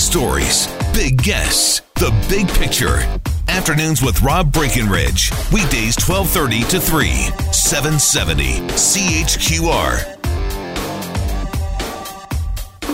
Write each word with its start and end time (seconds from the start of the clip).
stories, 0.00 0.66
big 0.94 1.22
guests, 1.22 1.82
the 1.96 2.10
big 2.28 2.48
picture. 2.48 3.06
Afternoons 3.48 4.02
with 4.02 4.22
Rob 4.22 4.50
Breckenridge. 4.50 5.30
Weekdays 5.52 5.94
1230 6.00 6.62
to 6.70 6.80
3, 6.80 7.08
770 7.52 8.60
CHQR. 8.70 10.16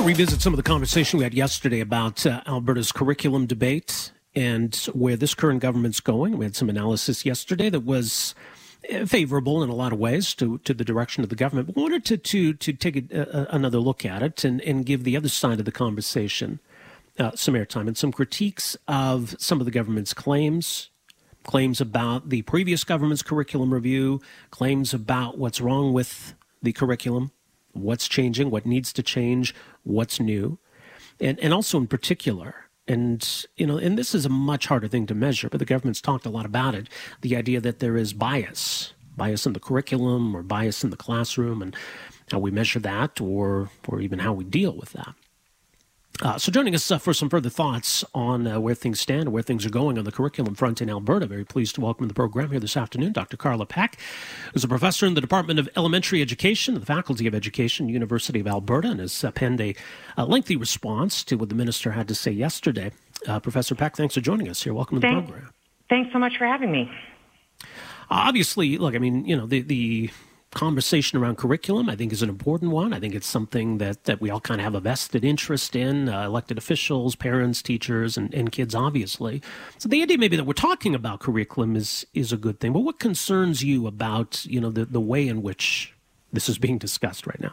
Revisit 0.04 0.42
some 0.42 0.52
of 0.52 0.56
the 0.56 0.64
conversation 0.64 1.18
we 1.18 1.24
had 1.24 1.34
yesterday 1.34 1.80
about 1.80 2.26
uh, 2.26 2.42
Alberta's 2.46 2.90
curriculum 2.90 3.46
debate 3.46 4.12
and 4.34 4.74
where 4.92 5.16
this 5.16 5.34
current 5.34 5.60
government's 5.60 6.00
going. 6.00 6.36
We 6.36 6.44
had 6.44 6.56
some 6.56 6.68
analysis 6.68 7.24
yesterday 7.24 7.70
that 7.70 7.84
was 7.84 8.34
uh, 8.92 9.06
favorable 9.06 9.62
in 9.62 9.70
a 9.70 9.74
lot 9.74 9.92
of 9.92 9.98
ways 9.98 10.34
to, 10.34 10.58
to 10.58 10.74
the 10.74 10.84
direction 10.84 11.22
of 11.22 11.30
the 11.30 11.36
government, 11.36 11.68
but 11.68 11.76
wanted 11.80 12.04
to, 12.06 12.16
to, 12.16 12.52
to 12.52 12.72
take 12.72 13.12
a, 13.12 13.20
a, 13.20 13.46
another 13.54 13.78
look 13.78 14.04
at 14.04 14.22
it 14.22 14.44
and, 14.44 14.60
and 14.62 14.84
give 14.84 15.04
the 15.04 15.16
other 15.16 15.28
side 15.28 15.60
of 15.60 15.64
the 15.64 15.72
conversation 15.72 16.58
uh, 17.18 17.32
some 17.34 17.54
airtime 17.54 17.86
and 17.86 17.96
some 17.96 18.12
critiques 18.12 18.76
of 18.88 19.36
some 19.38 19.60
of 19.60 19.64
the 19.64 19.70
government's 19.70 20.14
claims, 20.14 20.90
claims 21.44 21.80
about 21.80 22.28
the 22.28 22.42
previous 22.42 22.84
government's 22.84 23.22
curriculum 23.22 23.72
review, 23.72 24.20
claims 24.50 24.92
about 24.92 25.38
what's 25.38 25.60
wrong 25.60 25.92
with 25.92 26.34
the 26.62 26.72
curriculum, 26.72 27.30
what's 27.72 28.08
changing, 28.08 28.50
what 28.50 28.66
needs 28.66 28.92
to 28.92 29.02
change, 29.02 29.54
what's 29.84 30.18
new, 30.18 30.58
and, 31.20 31.38
and 31.40 31.54
also 31.54 31.78
in 31.78 31.86
particular, 31.86 32.66
and 32.88 33.46
you 33.56 33.66
know, 33.66 33.78
and 33.78 33.98
this 33.98 34.14
is 34.14 34.24
a 34.24 34.30
much 34.30 34.66
harder 34.66 34.88
thing 34.88 35.06
to 35.06 35.14
measure, 35.14 35.48
but 35.48 35.58
the 35.58 35.64
government's 35.64 36.00
talked 36.00 36.26
a 36.26 36.30
lot 36.30 36.46
about 36.46 36.74
it. 36.74 36.88
The 37.22 37.36
idea 37.36 37.60
that 37.60 37.80
there 37.80 37.96
is 37.96 38.12
bias, 38.12 38.92
bias 39.16 39.46
in 39.46 39.54
the 39.54 39.60
curriculum 39.60 40.36
or 40.36 40.42
bias 40.42 40.84
in 40.84 40.90
the 40.90 40.96
classroom, 40.96 41.62
and 41.62 41.74
how 42.30 42.38
we 42.38 42.50
measure 42.50 42.80
that, 42.80 43.20
or 43.20 43.70
or 43.88 44.00
even 44.00 44.20
how 44.20 44.32
we 44.32 44.44
deal 44.44 44.76
with 44.76 44.92
that. 44.92 45.14
Uh, 46.22 46.38
so, 46.38 46.50
joining 46.50 46.74
us 46.74 46.90
uh, 46.90 46.96
for 46.96 47.12
some 47.12 47.28
further 47.28 47.50
thoughts 47.50 48.02
on 48.14 48.46
uh, 48.46 48.58
where 48.58 48.74
things 48.74 48.98
stand 48.98 49.22
and 49.22 49.32
where 49.32 49.42
things 49.42 49.66
are 49.66 49.70
going 49.70 49.98
on 49.98 50.04
the 50.04 50.12
curriculum 50.12 50.54
front 50.54 50.80
in 50.80 50.88
Alberta, 50.88 51.26
very 51.26 51.44
pleased 51.44 51.74
to 51.74 51.82
welcome 51.82 52.04
to 52.04 52.08
the 52.08 52.14
program 52.14 52.50
here 52.50 52.58
this 52.58 52.76
afternoon 52.76 53.12
Dr. 53.12 53.36
Carla 53.36 53.66
Peck, 53.66 53.98
who's 54.54 54.64
a 54.64 54.68
professor 54.68 55.04
in 55.04 55.12
the 55.12 55.20
Department 55.20 55.60
of 55.60 55.68
Elementary 55.76 56.22
Education 56.22 56.72
the 56.74 56.86
Faculty 56.86 57.26
of 57.26 57.34
Education, 57.34 57.90
University 57.90 58.40
of 58.40 58.46
Alberta, 58.46 58.88
and 58.88 59.00
has 59.00 59.24
uh, 59.24 59.30
penned 59.30 59.60
a, 59.60 59.74
a, 60.16 60.24
lengthy 60.24 60.56
response 60.56 61.22
to 61.22 61.36
what 61.36 61.50
the 61.50 61.54
minister 61.54 61.90
had 61.90 62.08
to 62.08 62.14
say 62.14 62.30
yesterday. 62.30 62.92
Uh, 63.28 63.38
professor 63.38 63.74
Peck, 63.74 63.94
thanks 63.94 64.14
for 64.14 64.22
joining 64.22 64.48
us 64.48 64.62
here. 64.62 64.72
Welcome 64.72 64.98
to 65.02 65.06
the 65.06 65.12
program. 65.12 65.50
Thanks 65.90 66.10
so 66.14 66.18
much 66.18 66.38
for 66.38 66.46
having 66.46 66.72
me. 66.72 66.90
obviously, 68.10 68.78
look, 68.78 68.94
I 68.94 68.98
mean, 68.98 69.26
you 69.26 69.36
know, 69.36 69.44
the, 69.44 69.60
the 69.60 70.10
conversation 70.56 71.18
around 71.18 71.36
curriculum, 71.36 71.90
I 71.90 71.96
think, 71.96 72.12
is 72.12 72.22
an 72.22 72.30
important 72.30 72.70
one. 72.72 72.94
I 72.94 72.98
think 72.98 73.14
it's 73.14 73.26
something 73.26 73.76
that, 73.76 74.04
that 74.04 74.22
we 74.22 74.30
all 74.30 74.40
kind 74.40 74.58
of 74.58 74.64
have 74.64 74.74
a 74.74 74.80
vested 74.80 75.22
interest 75.22 75.76
in 75.76 76.08
uh, 76.08 76.24
elected 76.24 76.56
officials, 76.56 77.14
parents, 77.14 77.60
teachers, 77.60 78.16
and, 78.16 78.32
and 78.32 78.50
kids, 78.50 78.74
obviously. 78.74 79.42
So 79.76 79.88
the 79.90 80.02
idea 80.02 80.16
maybe 80.16 80.34
that 80.36 80.44
we're 80.44 80.54
talking 80.54 80.94
about 80.94 81.20
curriculum 81.20 81.76
is, 81.76 82.06
is 82.14 82.32
a 82.32 82.38
good 82.38 82.58
thing. 82.58 82.72
But 82.72 82.80
what 82.80 82.98
concerns 82.98 83.62
you 83.62 83.86
about 83.86 84.46
you 84.46 84.58
know, 84.58 84.70
the, 84.70 84.86
the 84.86 85.00
way 85.00 85.28
in 85.28 85.42
which 85.42 85.94
this 86.32 86.48
is 86.48 86.56
being 86.56 86.78
discussed 86.78 87.26
right 87.26 87.40
now? 87.40 87.52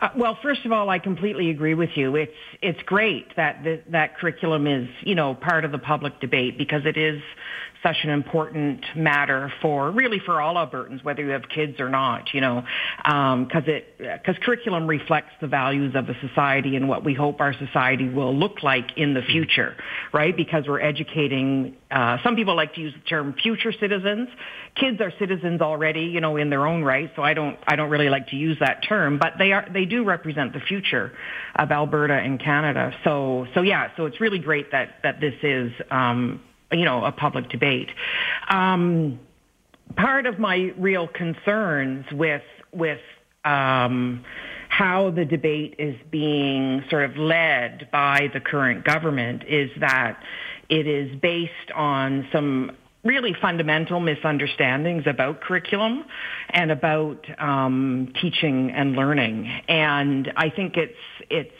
Uh, 0.00 0.10
well, 0.16 0.38
first 0.40 0.64
of 0.64 0.70
all, 0.70 0.90
I 0.90 1.00
completely 1.00 1.50
agree 1.50 1.74
with 1.74 1.90
you. 1.96 2.14
It's 2.14 2.30
it's 2.62 2.80
great 2.82 3.34
that 3.34 3.64
the, 3.64 3.82
that 3.88 4.16
curriculum 4.16 4.68
is 4.68 4.88
you 5.00 5.16
know 5.16 5.34
part 5.34 5.64
of 5.64 5.72
the 5.72 5.78
public 5.78 6.20
debate 6.20 6.56
because 6.56 6.86
it 6.86 6.96
is 6.96 7.20
such 7.82 7.96
an 8.02 8.10
important 8.10 8.84
matter 8.96 9.52
for 9.62 9.90
really 9.90 10.18
for 10.18 10.40
all 10.40 10.54
Albertans, 10.54 11.02
whether 11.04 11.22
you 11.22 11.30
have 11.30 11.48
kids 11.48 11.80
or 11.80 11.88
not, 11.88 12.34
you 12.34 12.40
know, 12.40 12.64
because 13.04 13.64
um, 13.64 13.64
it 13.66 13.98
because 13.98 14.36
curriculum 14.42 14.86
reflects 14.86 15.32
the 15.40 15.46
values 15.46 15.94
of 15.94 16.08
a 16.08 16.14
society 16.26 16.76
and 16.76 16.88
what 16.88 17.04
we 17.04 17.14
hope 17.14 17.40
our 17.40 17.54
society 17.54 18.08
will 18.08 18.34
look 18.34 18.62
like 18.62 18.96
in 18.96 19.14
the 19.14 19.22
future, 19.22 19.76
right? 20.12 20.36
Because 20.36 20.64
we're 20.66 20.80
educating. 20.80 21.76
Uh, 21.90 22.18
some 22.24 22.36
people 22.36 22.56
like 22.56 22.74
to 22.74 22.80
use 22.80 22.94
the 22.94 23.08
term 23.08 23.34
future 23.42 23.72
citizens. 23.72 24.28
Kids 24.74 25.00
are 25.00 25.12
citizens 25.18 25.60
already, 25.60 26.02
you 26.02 26.20
know, 26.20 26.36
in 26.36 26.50
their 26.50 26.66
own 26.66 26.82
right. 26.82 27.10
So 27.16 27.22
I 27.22 27.34
don't 27.34 27.58
I 27.66 27.76
don't 27.76 27.90
really 27.90 28.10
like 28.10 28.28
to 28.28 28.36
use 28.36 28.58
that 28.60 28.82
term, 28.88 29.18
but 29.18 29.34
they 29.38 29.52
are 29.52 29.66
they 29.72 29.84
do 29.84 30.04
represent 30.04 30.52
the 30.52 30.60
future 30.60 31.12
of 31.56 31.70
Alberta 31.70 32.14
and 32.14 32.40
Canada. 32.40 32.92
So 33.04 33.46
so 33.54 33.62
yeah, 33.62 33.90
so 33.96 34.06
it's 34.06 34.20
really 34.20 34.38
great 34.38 34.72
that 34.72 34.96
that 35.02 35.20
this 35.20 35.34
is. 35.42 35.72
Um, 35.90 36.40
you 36.72 36.84
know, 36.84 37.04
a 37.04 37.12
public 37.12 37.48
debate. 37.48 37.88
Um, 38.48 39.18
part 39.96 40.26
of 40.26 40.38
my 40.38 40.72
real 40.78 41.08
concerns 41.08 42.06
with 42.12 42.42
with 42.72 43.00
um, 43.44 44.24
how 44.68 45.10
the 45.10 45.24
debate 45.24 45.76
is 45.78 45.96
being 46.10 46.84
sort 46.90 47.04
of 47.04 47.16
led 47.16 47.88
by 47.90 48.30
the 48.32 48.40
current 48.40 48.84
government 48.84 49.44
is 49.48 49.70
that 49.80 50.22
it 50.68 50.86
is 50.86 51.18
based 51.20 51.70
on 51.74 52.28
some 52.30 52.72
really 53.04 53.34
fundamental 53.40 54.00
misunderstandings 54.00 55.04
about 55.06 55.40
curriculum 55.40 56.04
and 56.50 56.70
about 56.70 57.24
um, 57.40 58.12
teaching 58.20 58.70
and 58.72 58.92
learning. 58.92 59.48
And 59.68 60.30
I 60.36 60.50
think 60.50 60.76
it's 60.76 60.98
it's 61.30 61.50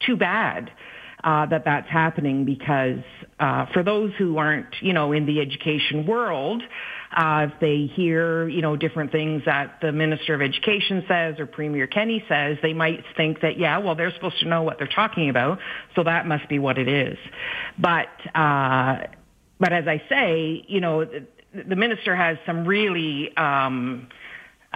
too 0.00 0.16
bad 0.16 0.70
uh, 1.26 1.44
that 1.44 1.64
that's 1.64 1.88
happening 1.88 2.44
because 2.44 3.00
uh, 3.40 3.66
for 3.74 3.82
those 3.82 4.12
who 4.16 4.38
aren't, 4.38 4.68
you 4.80 4.92
know, 4.92 5.10
in 5.10 5.26
the 5.26 5.40
education 5.40 6.06
world, 6.06 6.62
uh, 7.14 7.48
if 7.50 7.60
they 7.60 7.92
hear, 7.92 8.48
you 8.48 8.62
know, 8.62 8.76
different 8.76 9.10
things 9.10 9.42
that 9.44 9.78
the 9.82 9.90
Minister 9.90 10.34
of 10.34 10.40
Education 10.40 11.04
says 11.08 11.40
or 11.40 11.46
Premier 11.46 11.88
Kenney 11.88 12.24
says, 12.28 12.58
they 12.62 12.74
might 12.74 13.02
think 13.16 13.40
that, 13.40 13.58
yeah, 13.58 13.78
well, 13.78 13.96
they're 13.96 14.14
supposed 14.14 14.38
to 14.38 14.46
know 14.46 14.62
what 14.62 14.78
they're 14.78 14.86
talking 14.86 15.28
about, 15.28 15.58
so 15.96 16.04
that 16.04 16.28
must 16.28 16.48
be 16.48 16.60
what 16.60 16.78
it 16.78 16.86
is. 16.86 17.18
But, 17.76 18.08
uh, 18.32 19.08
but 19.58 19.72
as 19.72 19.88
I 19.88 20.02
say, 20.08 20.64
you 20.68 20.80
know, 20.80 21.04
the, 21.04 21.26
the 21.52 21.76
minister 21.76 22.14
has 22.14 22.38
some 22.46 22.64
really, 22.66 23.36
um, 23.36 24.08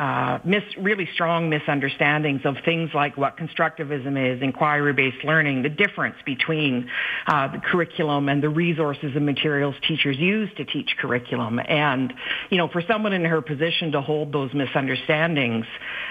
uh, 0.01 0.39
mis- 0.45 0.77
really 0.79 1.09
strong 1.13 1.51
misunderstandings 1.51 2.41
of 2.45 2.55
things 2.65 2.89
like 2.95 3.19
what 3.23 3.37
constructivism 3.37 4.15
is, 4.17 4.41
inquiry-based 4.41 5.23
learning, 5.25 5.63
the 5.63 5.69
difference 5.85 6.17
between 6.25 6.91
uh, 7.27 7.47
the 7.55 7.59
curriculum 7.59 8.31
and 8.31 8.43
the 8.43 8.49
resources 8.49 9.11
and 9.15 9.27
materials 9.27 9.75
teachers 9.87 10.17
use 10.19 10.49
to 10.57 10.65
teach 10.65 10.91
curriculum. 10.99 11.61
And, 11.61 12.15
you 12.51 12.57
know, 12.57 12.69
for 12.69 12.83
someone 12.89 13.13
in 13.13 13.25
her 13.27 13.43
position 13.43 13.93
to 13.93 14.01
hold 14.01 14.33
those 14.33 14.53
misunderstandings, 14.55 15.67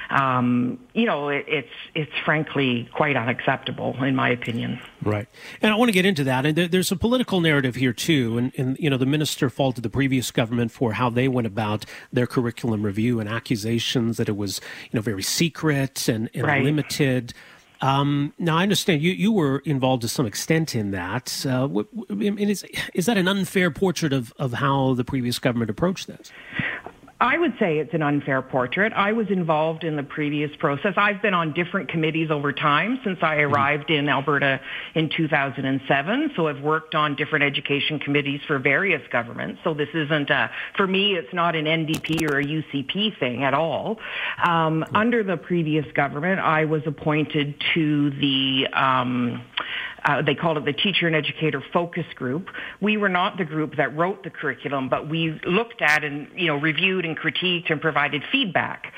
um, 0.09 0.79
you 0.93 1.05
know, 1.05 1.29
it, 1.29 1.45
it's 1.47 1.75
it's 1.93 2.11
frankly 2.25 2.89
quite 2.93 3.15
unacceptable, 3.15 3.95
in 4.03 4.15
my 4.15 4.29
opinion. 4.29 4.79
Right, 5.03 5.27
and 5.61 5.71
I 5.71 5.75
want 5.75 5.89
to 5.89 5.93
get 5.93 6.05
into 6.05 6.23
that. 6.25 6.45
And 6.45 6.55
there's 6.57 6.91
a 6.91 6.95
political 6.95 7.41
narrative 7.41 7.75
here 7.75 7.93
too. 7.93 8.37
And, 8.37 8.51
and 8.57 8.77
you 8.79 8.89
know, 8.89 8.97
the 8.97 9.05
minister 9.05 9.49
faulted 9.49 9.83
the 9.83 9.89
previous 9.89 10.31
government 10.31 10.71
for 10.71 10.93
how 10.93 11.09
they 11.09 11.27
went 11.27 11.47
about 11.47 11.85
their 12.11 12.27
curriculum 12.27 12.83
review 12.83 13.19
and 13.19 13.29
that 14.17 14.29
it 14.29 14.37
was, 14.37 14.61
you 14.91 14.97
know, 14.97 15.01
very 15.01 15.23
secret 15.23 16.07
and, 16.07 16.29
and 16.33 16.43
right. 16.43 16.63
limited. 16.63 17.33
Um, 17.81 18.33
now, 18.37 18.57
I 18.57 18.63
understand 18.63 19.01
you, 19.01 19.11
you 19.11 19.31
were 19.31 19.59
involved 19.59 20.01
to 20.01 20.09
some 20.09 20.25
extent 20.25 20.75
in 20.75 20.91
that. 20.91 21.45
Uh, 21.45 21.69
is, 22.09 22.65
is 22.93 23.05
that 23.05 23.17
an 23.17 23.27
unfair 23.27 23.71
portrait 23.71 24.11
of, 24.11 24.33
of 24.37 24.53
how 24.53 24.93
the 24.95 25.05
previous 25.05 25.39
government 25.39 25.69
approached 25.69 26.07
this? 26.07 26.31
I 27.21 27.37
would 27.37 27.53
say 27.59 27.79
it's 27.79 27.93
an 27.93 28.01
unfair 28.01 28.41
portrait. 28.41 28.93
I 28.93 29.11
was 29.11 29.27
involved 29.29 29.83
in 29.83 29.97
the 29.97 30.03
previous 30.03 30.55
process. 30.55 30.93
I've 30.95 31.21
been 31.21 31.33
on 31.33 31.51
different 31.51 31.89
committees 31.89 32.31
over 32.31 32.53
time 32.53 33.01
since 33.03 33.19
I 33.21 33.37
mm-hmm. 33.37 33.53
arrived 33.53 33.89
in 33.89 34.07
Alberta 34.07 34.61
in 34.95 35.09
2007. 35.09 36.31
So 36.37 36.47
I've 36.47 36.61
worked 36.61 36.95
on 36.95 37.15
different 37.15 37.43
education 37.43 37.99
committees 37.99 38.39
for 38.47 38.57
various 38.57 39.01
governments. 39.11 39.59
So 39.65 39.73
this 39.73 39.89
isn't 39.93 40.29
a, 40.29 40.49
for 40.77 40.87
me, 40.87 41.15
it's 41.15 41.33
not 41.33 41.57
an 41.57 41.65
NDP 41.65 42.31
or 42.31 42.39
a 42.39 42.43
UCP 42.43 43.19
thing 43.19 43.43
at 43.43 43.53
all. 43.53 43.99
Um, 44.41 44.85
under 44.95 45.21
the 45.21 45.35
previous 45.35 45.91
government, 45.91 46.39
I 46.39 46.65
was 46.65 46.83
appointed 46.85 47.61
to 47.73 48.11
the 48.11 48.67
um, 48.71 49.41
uh, 50.05 50.21
they 50.21 50.35
called 50.35 50.57
it 50.57 50.65
the 50.65 50.73
Teacher 50.73 51.07
and 51.07 51.15
Educator 51.15 51.63
Focus 51.73 52.05
Group. 52.15 52.49
We 52.81 52.97
were 52.97 53.09
not 53.09 53.37
the 53.37 53.45
group 53.45 53.77
that 53.77 53.95
wrote 53.95 54.23
the 54.23 54.29
curriculum, 54.29 54.89
but 54.89 55.09
we 55.09 55.39
looked 55.45 55.81
at 55.81 56.03
and 56.03 56.27
you 56.35 56.47
know 56.47 56.55
reviewed 56.57 57.05
and 57.05 57.17
critiqued 57.17 57.71
and 57.71 57.81
provided 57.81 58.23
feedback 58.31 58.93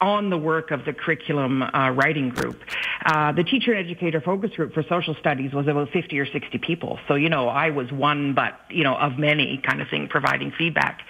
on 0.00 0.28
the 0.28 0.36
work 0.36 0.70
of 0.70 0.84
the 0.84 0.92
curriculum 0.92 1.62
uh, 1.62 1.90
writing 1.90 2.28
group. 2.28 2.60
Uh, 3.06 3.32
the 3.32 3.44
teacher 3.44 3.72
and 3.72 3.86
educator 3.86 4.20
focus 4.20 4.50
group 4.50 4.74
for 4.74 4.82
social 4.88 5.14
studies 5.14 5.52
was 5.52 5.66
about 5.66 5.88
50 5.90 6.18
or 6.18 6.26
60 6.26 6.58
people. 6.58 6.98
So, 7.08 7.14
you 7.14 7.30
know, 7.30 7.48
I 7.48 7.70
was 7.70 7.90
one, 7.90 8.34
but, 8.34 8.58
you 8.68 8.84
know, 8.84 8.96
of 8.96 9.18
many 9.18 9.58
kind 9.64 9.80
of 9.80 9.88
thing 9.88 10.08
providing 10.08 10.52
feedback. 10.58 11.00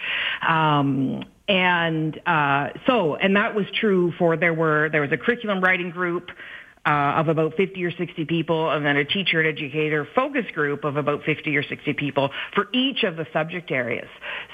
Um, 0.47 1.25
and 1.49 2.21
uh, 2.27 2.71
so, 2.87 3.17
and 3.17 3.37
that 3.37 3.55
was 3.55 3.67
true 3.79 4.13
for 4.19 4.37
there 4.37 4.55
were 4.55 4.89
there 4.91 5.03
was 5.03 5.13
a 5.13 5.19
curriculum 5.19 5.61
writing 5.61 5.91
group, 5.91 6.31
uh, 6.87 7.15
of 7.17 7.29
about 7.29 7.55
50 7.57 7.83
or 7.85 7.91
60 7.91 8.25
people, 8.27 8.71
and 8.71 8.85
then 8.85 8.97
a 8.97 9.05
teacher 9.05 9.41
and 9.41 9.49
educator 9.49 10.07
focus 10.15 10.45
group 10.53 10.85
of 10.85 10.97
about 10.97 11.23
50 11.25 11.57
or 11.57 11.63
60 11.63 11.93
people 11.95 12.31
for 12.55 12.69
each 12.73 13.05
of 13.05 13.17
the 13.17 13.27
subject 13.33 13.71
areas. 13.71 14.09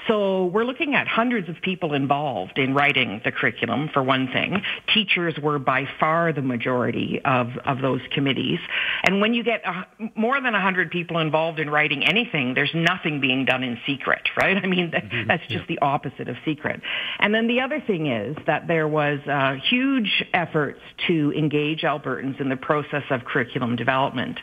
So 0.07 0.45
we're 0.45 0.63
looking 0.63 0.95
at 0.95 1.07
hundreds 1.07 1.49
of 1.49 1.55
people 1.61 1.93
involved 1.93 2.57
in 2.57 2.73
writing 2.73 3.21
the 3.23 3.31
curriculum, 3.31 3.89
for 3.93 4.01
one 4.01 4.27
thing. 4.31 4.61
Teachers 4.93 5.35
were 5.41 5.59
by 5.59 5.87
far 5.99 6.33
the 6.33 6.41
majority 6.41 7.21
of, 7.23 7.49
of 7.65 7.81
those 7.81 8.01
committees. 8.11 8.59
And 9.03 9.21
when 9.21 9.33
you 9.33 9.43
get 9.43 9.63
more 10.15 10.41
than 10.41 10.53
100 10.53 10.91
people 10.91 11.19
involved 11.19 11.59
in 11.59 11.69
writing 11.69 12.05
anything, 12.05 12.53
there's 12.53 12.73
nothing 12.73 13.19
being 13.19 13.45
done 13.45 13.63
in 13.63 13.77
secret, 13.85 14.21
right? 14.37 14.57
I 14.57 14.67
mean, 14.67 14.91
that, 14.91 15.03
mm-hmm. 15.03 15.27
that's 15.27 15.43
just 15.43 15.69
yeah. 15.69 15.75
the 15.75 15.79
opposite 15.79 16.29
of 16.29 16.35
secret. 16.45 16.81
And 17.19 17.33
then 17.33 17.47
the 17.47 17.61
other 17.61 17.81
thing 17.85 18.07
is 18.07 18.37
that 18.47 18.67
there 18.67 18.87
was 18.87 19.19
uh, 19.27 19.55
huge 19.69 20.23
efforts 20.33 20.79
to 21.07 21.33
engage 21.33 21.83
Albertans 22.21 22.39
in 22.39 22.49
the 22.49 22.57
process 22.57 23.03
of 23.09 23.25
curriculum 23.25 23.75
development, 23.75 24.39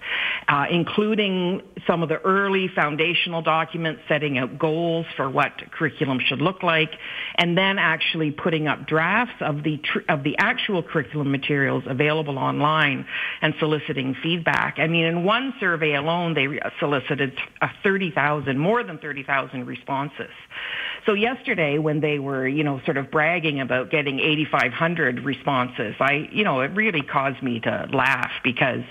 uh, 0.49 0.67
including 0.71 1.63
some 1.87 2.03
of 2.03 2.09
the 2.09 2.19
early 2.19 2.69
foundational 2.75 3.43
documents 3.43 4.03
setting 4.09 4.39
out 4.39 4.59
goals 4.59 5.07
for 5.17 5.29
what 5.29 5.53
curriculum 5.73 6.19
should 6.25 6.41
look 6.41 6.63
like, 6.63 6.91
and 7.37 7.57
then 7.57 7.79
actually 7.79 8.31
putting 8.31 8.69
up 8.69 8.87
drafts 8.87 9.41
of 9.41 9.63
the 9.63 9.79
tr- 9.79 10.01
of 10.09 10.23
the 10.23 10.37
actual 10.39 10.83
curriculum 10.83 11.31
materials 11.31 11.85
available 11.87 12.39
online 12.39 13.07
and 13.43 13.55
soliciting 13.59 14.15
feedback. 14.23 14.75
I 14.79 14.87
mean, 14.87 15.05
in 15.05 15.25
one 15.25 15.55
survey 15.61 15.95
alone, 15.95 16.35
they 16.35 16.47
solicited 16.79 17.39
uh, 17.61 17.69
30,000, 17.83 18.59
more 18.59 18.83
than 18.83 18.99
30,000 18.99 19.67
responses. 19.67 20.31
So 21.09 21.15
yesterday, 21.15 21.79
when 21.79 22.01
they 22.01 22.19
were, 22.19 22.47
you 22.47 22.63
know, 22.65 22.83
sort 22.85 22.99
of 22.99 23.11
bragging 23.11 23.61
about 23.61 23.91
getting 23.91 24.21
8,500 24.21 25.25
responses, 25.25 25.95
I, 26.01 26.29
you 26.31 26.45
know, 26.45 26.61
it 26.61 26.73
really 26.75 27.01
caused 27.01 27.43
me 27.43 27.61
to 27.61 27.89
laugh 27.91 28.31
because 28.45 28.85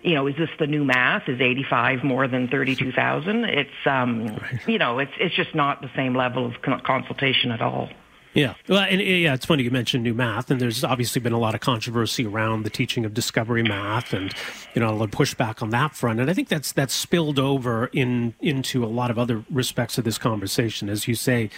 you 0.00 0.14
know, 0.14 0.26
is 0.26 0.36
this 0.36 0.48
the 0.58 0.66
new 0.66 0.84
math? 0.84 1.28
Is 1.28 1.40
85 1.40 2.02
more 2.02 2.28
than 2.28 2.48
32,000? 2.48 3.44
It's, 3.44 3.70
um, 3.84 4.26
right. 4.36 4.68
you 4.68 4.78
know, 4.78 4.98
it's 5.00 5.12
it's 5.18 5.34
just 5.34 5.54
not 5.54 5.82
the 5.82 5.90
same 5.94 6.14
level 6.14 6.46
of 6.46 6.82
consultation 6.82 7.50
at 7.50 7.60
all. 7.60 7.90
Yeah, 8.34 8.54
well, 8.68 8.80
and 8.80 9.00
yeah, 9.00 9.34
it's 9.34 9.46
funny 9.46 9.62
you 9.62 9.70
mentioned 9.70 10.02
new 10.02 10.12
math, 10.12 10.50
and 10.50 10.60
there's 10.60 10.82
obviously 10.82 11.20
been 11.20 11.32
a 11.32 11.38
lot 11.38 11.54
of 11.54 11.60
controversy 11.60 12.26
around 12.26 12.64
the 12.64 12.70
teaching 12.70 13.04
of 13.04 13.14
discovery 13.14 13.62
math, 13.62 14.12
and 14.12 14.34
you 14.74 14.80
know, 14.80 14.90
a 14.90 14.92
lot 14.92 15.04
of 15.04 15.10
pushback 15.12 15.62
on 15.62 15.70
that 15.70 15.94
front. 15.94 16.18
And 16.18 16.28
I 16.28 16.34
think 16.34 16.48
that's 16.48 16.72
that's 16.72 16.92
spilled 16.92 17.38
over 17.38 17.86
in 17.92 18.34
into 18.40 18.84
a 18.84 18.88
lot 18.88 19.12
of 19.12 19.18
other 19.20 19.44
respects 19.50 19.98
of 19.98 20.04
this 20.04 20.18
conversation, 20.18 20.88
as 20.88 21.06
you 21.06 21.14
say. 21.14 21.48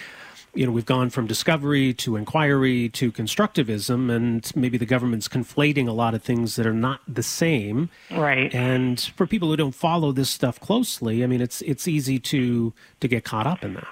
You 0.53 0.65
know, 0.65 0.71
we've 0.71 0.85
gone 0.85 1.11
from 1.11 1.27
discovery 1.27 1.93
to 1.95 2.15
inquiry 2.15 2.89
to 2.89 3.11
constructivism, 3.11 4.11
and 4.11 4.49
maybe 4.55 4.77
the 4.77 4.87
government's 4.87 5.27
conflating 5.27 5.87
a 5.87 5.91
lot 5.91 6.15
of 6.15 6.23
things 6.23 6.55
that 6.55 6.65
are 6.65 6.73
not 6.73 7.01
the 7.07 7.21
same. 7.21 7.89
Right. 8.09 8.53
And 8.55 8.99
for 9.15 9.27
people 9.27 9.49
who 9.49 9.57
don't 9.57 9.75
follow 9.75 10.11
this 10.11 10.29
stuff 10.29 10.59
closely, 10.59 11.23
I 11.23 11.27
mean, 11.27 11.41
it's 11.41 11.61
it's 11.63 11.87
easy 11.87 12.19
to 12.19 12.73
to 12.99 13.07
get 13.07 13.23
caught 13.23 13.47
up 13.47 13.63
in 13.63 13.73
that. 13.73 13.87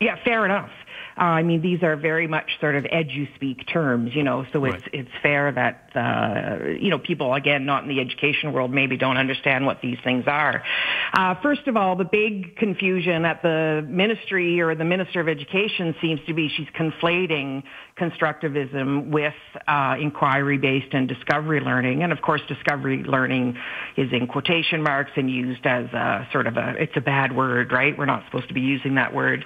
Yeah, 0.00 0.16
fair 0.24 0.44
enough. 0.44 0.70
Uh, 1.16 1.22
I 1.22 1.42
mean, 1.42 1.62
these 1.62 1.82
are 1.82 1.96
very 1.96 2.26
much 2.26 2.50
sort 2.60 2.74
of 2.74 2.84
edu-speak 2.84 3.66
terms, 3.68 4.14
you 4.14 4.22
know, 4.22 4.44
so 4.52 4.64
it's, 4.64 4.82
right. 4.82 4.90
it's 4.92 5.10
fair 5.22 5.52
that, 5.52 5.90
uh, 5.94 6.70
you 6.80 6.90
know, 6.90 6.98
people, 6.98 7.34
again, 7.34 7.66
not 7.66 7.84
in 7.84 7.88
the 7.88 8.00
education 8.00 8.52
world, 8.52 8.72
maybe 8.72 8.96
don't 8.96 9.16
understand 9.16 9.64
what 9.64 9.80
these 9.80 9.98
things 10.02 10.24
are. 10.26 10.64
Uh, 11.12 11.36
first 11.42 11.68
of 11.68 11.76
all, 11.76 11.94
the 11.94 12.04
big 12.04 12.56
confusion 12.56 13.24
at 13.24 13.42
the 13.42 13.86
ministry 13.88 14.60
or 14.60 14.74
the 14.74 14.84
Minister 14.84 15.20
of 15.20 15.28
Education 15.28 15.94
seems 16.00 16.20
to 16.26 16.34
be 16.34 16.48
she's 16.48 16.68
conflating 16.68 17.62
constructivism 17.96 19.10
with 19.10 19.34
uh, 19.68 19.94
inquiry-based 20.00 20.92
and 20.92 21.06
discovery 21.08 21.60
learning. 21.60 22.02
And 22.02 22.12
of 22.12 22.20
course, 22.22 22.40
discovery 22.48 23.04
learning 23.04 23.56
is 23.96 24.12
in 24.12 24.26
quotation 24.26 24.82
marks 24.82 25.12
and 25.16 25.30
used 25.30 25.64
as 25.64 25.84
a 25.92 26.26
sort 26.32 26.48
of 26.48 26.56
a, 26.56 26.74
it's 26.78 26.96
a 26.96 27.00
bad 27.00 27.36
word, 27.36 27.70
right? 27.72 27.96
We're 27.96 28.06
not 28.06 28.24
supposed 28.26 28.48
to 28.48 28.54
be 28.54 28.62
using 28.62 28.96
that 28.96 29.14
word. 29.14 29.44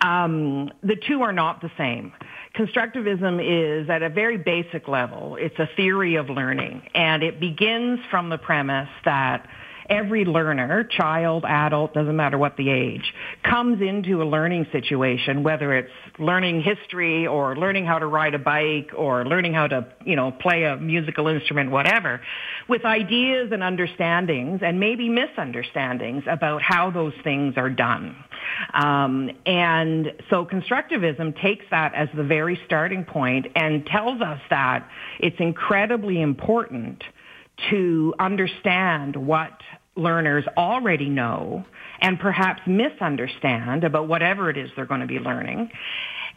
Um, 0.00 0.70
the 0.82 0.96
two 0.96 1.09
are 1.22 1.32
not 1.32 1.60
the 1.60 1.70
same. 1.76 2.12
Constructivism 2.56 3.40
is 3.40 3.88
at 3.90 4.02
a 4.02 4.08
very 4.08 4.36
basic 4.36 4.88
level. 4.88 5.36
It's 5.38 5.58
a 5.58 5.68
theory 5.76 6.16
of 6.16 6.28
learning 6.28 6.82
and 6.94 7.22
it 7.22 7.40
begins 7.40 8.00
from 8.10 8.28
the 8.28 8.38
premise 8.38 8.88
that 9.04 9.46
every 9.90 10.24
learner, 10.24 10.84
child, 10.84 11.44
adult, 11.44 11.92
doesn't 11.92 12.14
matter 12.14 12.38
what 12.38 12.56
the 12.56 12.70
age, 12.70 13.12
comes 13.42 13.82
into 13.82 14.22
a 14.22 14.24
learning 14.24 14.66
situation, 14.70 15.42
whether 15.42 15.74
it's 15.76 15.90
learning 16.18 16.62
history 16.62 17.26
or 17.26 17.56
learning 17.56 17.84
how 17.84 17.98
to 17.98 18.06
ride 18.06 18.34
a 18.34 18.38
bike 18.38 18.90
or 18.96 19.26
learning 19.26 19.52
how 19.52 19.66
to, 19.66 19.86
you 20.04 20.14
know, 20.14 20.30
play 20.30 20.64
a 20.64 20.76
musical 20.76 21.26
instrument, 21.26 21.70
whatever, 21.70 22.20
with 22.68 22.84
ideas 22.84 23.50
and 23.52 23.62
understandings 23.62 24.60
and 24.62 24.78
maybe 24.78 25.08
misunderstandings 25.08 26.22
about 26.28 26.62
how 26.62 26.90
those 26.90 27.14
things 27.24 27.54
are 27.56 27.70
done. 27.70 28.14
Um, 28.74 29.30
and 29.46 30.12
so 30.30 30.44
constructivism 30.44 31.40
takes 31.40 31.64
that 31.70 31.94
as 31.94 32.08
the 32.14 32.24
very 32.24 32.58
starting 32.66 33.04
point 33.04 33.46
and 33.54 33.86
tells 33.86 34.20
us 34.20 34.40
that 34.50 34.88
it's 35.18 35.36
incredibly 35.38 36.20
important 36.20 37.02
to 37.70 38.14
understand 38.18 39.16
what 39.16 39.52
learners 39.96 40.44
already 40.56 41.08
know 41.08 41.64
and 42.00 42.18
perhaps 42.18 42.62
misunderstand 42.66 43.84
about 43.84 44.08
whatever 44.08 44.48
it 44.48 44.56
is 44.56 44.70
they're 44.76 44.86
going 44.86 45.00
to 45.00 45.06
be 45.06 45.18
learning 45.18 45.70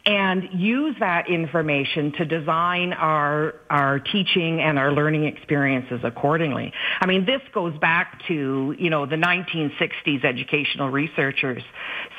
and 0.06 0.48
use 0.52 0.94
that 1.00 1.30
information 1.30 2.12
to 2.12 2.26
design 2.26 2.92
our 2.92 3.54
our 3.70 3.98
teaching 3.98 4.60
and 4.60 4.78
our 4.78 4.92
learning 4.92 5.24
experiences 5.24 6.00
accordingly. 6.04 6.72
I 7.00 7.06
mean, 7.06 7.24
this 7.24 7.40
goes 7.52 7.76
back 7.78 8.20
to, 8.28 8.74
you 8.78 8.90
know, 8.90 9.06
the 9.06 9.16
1960s 9.16 10.24
educational 10.24 10.90
researchers 10.90 11.62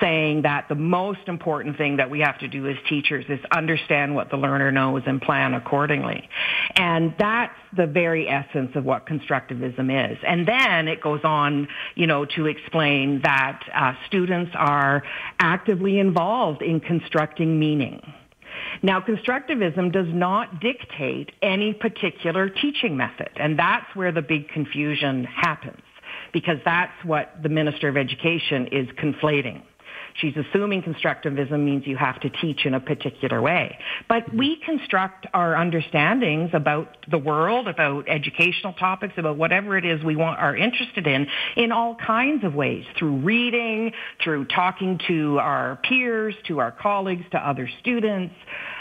saying 0.02 0.42
that 0.42 0.68
the 0.68 0.76
most 0.76 1.28
important 1.28 1.78
thing 1.78 1.98
that 1.98 2.10
we 2.10 2.22
have 2.22 2.40
to 2.40 2.48
do 2.48 2.68
as 2.68 2.76
teachers 2.90 3.26
is 3.30 3.40
understand 3.52 4.16
what 4.16 4.32
the 4.32 4.38
learner 4.38 4.72
knows 4.72 5.04
and 5.06 5.22
plan 5.22 5.54
accordingly. 5.54 6.28
And 6.76 7.14
that's 7.20 7.54
the 7.76 7.88
very 7.88 8.28
essence 8.28 8.72
of 8.76 8.86
what 8.86 9.06
constructivism 9.06 10.12
is. 10.12 10.18
And 10.26 10.48
then 10.48 10.88
it 10.88 11.02
goes 11.02 11.22
on, 11.24 11.68
you 11.96 12.08
know, 12.08 12.26
to 12.36 12.46
explain 12.46 13.22
that 13.24 13.62
uh, 13.74 13.94
students 14.08 14.52
are 14.56 15.04
actively 15.40 16.00
involved 16.00 16.62
in 16.62 16.80
constructing 16.80 17.60
meaning. 17.60 18.02
Now, 18.82 19.00
constructivism 19.02 19.92
does 19.92 20.08
not 20.10 20.60
dictate 20.60 21.32
any 21.42 21.74
particular 21.74 22.50
teaching 22.50 22.96
method, 22.98 23.30
and 23.36 23.60
that's 23.60 23.96
where 23.96 24.12
the 24.12 24.22
big 24.22 24.48
confusion 24.50 25.26
happens, 25.26 25.82
because 26.32 26.58
that's 26.64 26.94
what 27.04 27.36
the 27.44 27.50
Minister 27.50 27.90
of 27.90 27.98
Education 27.98 28.68
is 28.68 28.88
conflating. 29.02 29.62
She's 30.16 30.34
assuming 30.38 30.82
constructivism 30.82 31.60
means 31.64 31.86
you 31.86 31.98
have 31.98 32.20
to 32.22 32.30
teach 32.30 32.66
in 32.66 32.74
a 32.74 32.80
particular 32.80 33.42
way. 33.42 33.78
But 34.08 34.28
mm-hmm. 34.28 34.38
we 34.38 34.62
construct 34.66 35.28
our 35.34 35.56
understandings 35.56 36.52
about 36.54 36.96
the 37.10 37.18
world, 37.18 37.68
about 37.68 38.08
educational 38.08 38.74
topics, 38.74 39.14
about 39.18 39.38
whatever 39.38 39.78
it 39.78 39.86
is 39.86 40.04
we 40.04 40.16
want, 40.16 40.40
are 40.40 40.56
interested 40.56 41.06
in, 41.06 41.28
in 41.58 41.72
all 41.72 41.96
kinds 41.96 42.46
of 42.46 42.56
ways, 42.56 42.86
through 42.98 43.18
reading, 43.18 43.92
through 44.24 44.46
talking 44.46 45.00
to 45.08 45.38
our 45.40 45.80
peers, 45.84 46.34
to 46.48 46.60
our 46.60 46.72
colleagues, 46.72 47.26
to 47.32 47.38
other 47.38 47.70
students, 47.82 48.34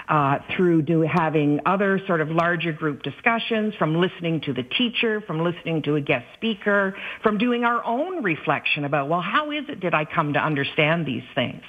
uh, 0.08 0.38
through 0.54 0.82
do, 0.82 1.00
having 1.00 1.60
other 1.64 2.00
sort 2.06 2.20
of 2.20 2.28
larger 2.28 2.72
group 2.72 3.02
discussions, 3.02 3.74
from 3.78 3.96
listening 4.00 4.40
to 4.42 4.52
the 4.52 4.62
teacher, 4.62 5.20
from 5.22 5.42
listening 5.42 5.82
to 5.82 5.96
a 5.96 6.00
guest 6.00 6.26
speaker, 6.34 6.94
from 7.22 7.38
doing 7.38 7.64
our 7.64 7.82
own 7.84 8.22
reflection 8.22 8.84
about, 8.84 9.08
well, 9.08 9.22
how 9.22 9.50
is 9.50 9.64
it 9.68 9.80
did 9.80 9.94
I 9.94 10.04
come 10.04 10.34
to 10.34 10.38
understand 10.38 11.06
these 11.06 11.22
things? 11.34 11.62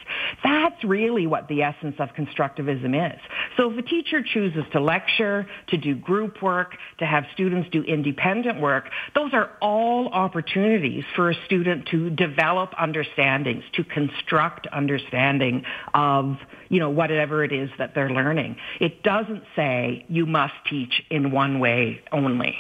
That's 0.44 0.84
really 0.84 1.28
what 1.28 1.48
the 1.48 1.62
essence 1.62 1.96
of 2.00 2.10
constructivism 2.10 3.14
is. 3.14 3.20
So 3.56 3.72
if 3.72 3.78
a 3.78 3.82
teacher 3.82 4.22
chooses 4.22 4.66
to 4.74 4.82
lecture, 4.82 5.48
to 5.68 5.78
do 5.78 5.96
group 5.96 6.42
work, 6.42 6.76
to 7.00 7.06
have 7.06 7.24
students 7.34 7.70
do 7.72 7.84
independent 7.84 8.60
work, 8.60 8.90
those 9.14 9.34
are 9.34 9.52
all 9.62 10.10
opportunities 10.10 11.06
for 11.16 11.30
a 11.30 11.36
student 11.46 11.88
to 11.92 12.10
develop 12.10 12.74
understandings, 12.78 13.64
to 13.74 13.84
construct 13.86 14.68
understanding 14.68 15.64
of, 15.94 16.38
you 16.68 16.80
know, 16.80 16.90
whatever 16.90 17.44
it 17.44 17.54
is 17.54 17.70
that 17.78 17.96
they're 17.96 18.10
learning 18.10 18.25
learning. 18.26 18.58
It 18.80 19.04
doesn't 19.04 19.44
say 19.56 20.06
you 20.10 20.26
must 20.26 20.54
teach 20.70 21.04
in 21.10 21.32
one 21.32 21.60
way 21.60 22.02
only. 22.12 22.58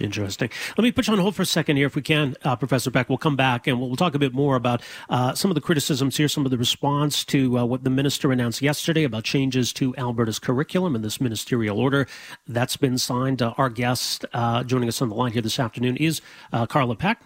Interesting. 0.00 0.48
Let 0.78 0.82
me 0.82 0.92
put 0.92 1.06
you 1.06 1.12
on 1.12 1.18
hold 1.18 1.36
for 1.36 1.42
a 1.42 1.46
second 1.46 1.76
here, 1.76 1.86
if 1.86 1.94
we 1.94 2.02
can, 2.02 2.34
uh, 2.42 2.56
Professor 2.56 2.90
Peck. 2.90 3.08
We'll 3.08 3.18
come 3.18 3.36
back 3.36 3.66
and 3.66 3.78
we'll, 3.78 3.96
talk 3.96 4.14
a 4.14 4.18
bit 4.18 4.32
more 4.32 4.56
about 4.56 4.80
uh, 5.10 5.34
some 5.34 5.50
of 5.50 5.54
the 5.54 5.60
criticisms 5.60 6.16
here, 6.16 6.26
some 6.26 6.46
of 6.46 6.50
the 6.50 6.56
response 6.56 7.22
to 7.26 7.58
uh, 7.58 7.64
what 7.66 7.84
the 7.84 7.90
minister 7.90 8.32
announced 8.32 8.62
yesterday 8.62 9.04
about 9.04 9.24
changes 9.24 9.74
to 9.74 9.94
Alberta's 9.96 10.38
curriculum 10.38 10.94
and 10.94 11.04
this 11.04 11.20
ministerial 11.20 11.78
order 11.78 12.06
that's 12.46 12.78
been 12.78 12.96
signed. 12.96 13.42
Uh, 13.42 13.52
our 13.58 13.68
guest 13.68 14.24
uh, 14.32 14.64
joining 14.64 14.88
us 14.88 15.02
on 15.02 15.10
the 15.10 15.14
line 15.14 15.32
here 15.32 15.42
this 15.42 15.60
afternoon 15.60 15.98
is 15.98 16.22
uh, 16.52 16.64
Carla 16.64 16.96
Peck. 16.96 17.22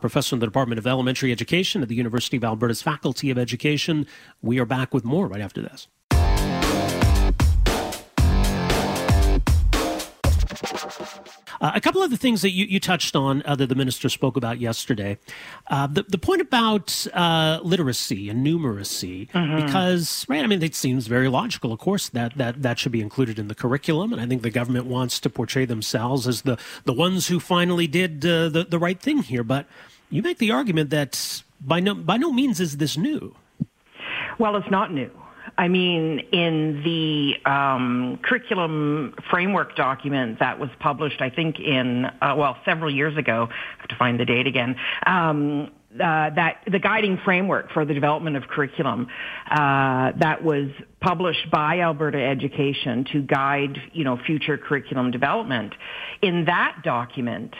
professor 0.00 0.36
in 0.36 0.40
the 0.40 0.46
Department 0.46 0.78
of 0.78 0.86
Elementary 0.86 1.32
Education 1.32 1.82
at 1.82 1.88
the 1.88 1.96
University 1.96 2.36
of 2.36 2.44
Alberta's 2.44 2.82
Faculty 2.82 3.30
of 3.30 3.38
Education. 3.38 4.06
We 4.42 4.60
are 4.60 4.66
back 4.66 4.94
with 4.94 5.04
more 5.04 5.26
right 5.26 5.40
after 5.40 5.60
this. 5.60 5.88
Uh, 11.62 11.70
a 11.76 11.80
couple 11.80 12.02
of 12.02 12.10
the 12.10 12.16
things 12.16 12.42
that 12.42 12.50
you, 12.50 12.66
you 12.66 12.80
touched 12.80 13.14
on 13.14 13.40
uh, 13.46 13.54
that 13.54 13.68
the 13.68 13.76
minister 13.76 14.08
spoke 14.08 14.36
about 14.36 14.60
yesterday. 14.60 15.16
Uh, 15.68 15.86
the, 15.86 16.02
the 16.02 16.18
point 16.18 16.40
about 16.40 17.06
uh, 17.14 17.60
literacy 17.62 18.28
and 18.28 18.44
numeracy, 18.44 19.30
mm-hmm. 19.30 19.64
because, 19.64 20.26
right, 20.28 20.42
I 20.42 20.48
mean, 20.48 20.60
it 20.60 20.74
seems 20.74 21.06
very 21.06 21.28
logical, 21.28 21.72
of 21.72 21.78
course, 21.78 22.08
that, 22.08 22.36
that 22.36 22.62
that 22.62 22.80
should 22.80 22.90
be 22.90 23.00
included 23.00 23.38
in 23.38 23.46
the 23.46 23.54
curriculum. 23.54 24.12
And 24.12 24.20
I 24.20 24.26
think 24.26 24.42
the 24.42 24.50
government 24.50 24.86
wants 24.86 25.20
to 25.20 25.30
portray 25.30 25.64
themselves 25.64 26.26
as 26.26 26.42
the, 26.42 26.58
the 26.84 26.92
ones 26.92 27.28
who 27.28 27.38
finally 27.38 27.86
did 27.86 28.26
uh, 28.26 28.48
the, 28.48 28.66
the 28.68 28.78
right 28.80 29.00
thing 29.00 29.22
here. 29.22 29.44
But 29.44 29.66
you 30.10 30.20
make 30.20 30.38
the 30.38 30.50
argument 30.50 30.90
that 30.90 31.44
by 31.60 31.78
no, 31.78 31.94
by 31.94 32.16
no 32.16 32.32
means 32.32 32.58
is 32.58 32.78
this 32.78 32.96
new. 32.96 33.36
Well, 34.40 34.56
it's 34.56 34.70
not 34.70 34.92
new. 34.92 35.10
I 35.58 35.68
mean, 35.68 36.20
in 36.32 36.82
the 36.82 37.50
um, 37.50 38.18
curriculum 38.22 39.14
framework 39.30 39.76
document 39.76 40.38
that 40.40 40.58
was 40.58 40.70
published, 40.80 41.20
I 41.20 41.30
think 41.30 41.60
in 41.60 42.06
uh, 42.06 42.34
well 42.36 42.56
several 42.64 42.92
years 42.92 43.16
ago. 43.16 43.48
I 43.50 43.80
have 43.80 43.88
to 43.88 43.96
find 43.96 44.18
the 44.18 44.24
date 44.24 44.46
again. 44.46 44.76
Um, 45.06 45.70
uh, 45.94 46.30
that 46.30 46.62
the 46.70 46.78
guiding 46.78 47.18
framework 47.22 47.70
for 47.72 47.84
the 47.84 47.92
development 47.92 48.34
of 48.36 48.44
curriculum 48.44 49.08
uh, 49.50 50.12
that 50.16 50.42
was 50.42 50.70
published 51.00 51.50
by 51.50 51.80
Alberta 51.80 52.18
Education 52.18 53.04
to 53.12 53.20
guide, 53.20 53.78
you 53.92 54.02
know, 54.02 54.16
future 54.24 54.56
curriculum 54.56 55.10
development. 55.10 55.74
In 56.22 56.46
that 56.46 56.78
document, 56.82 57.54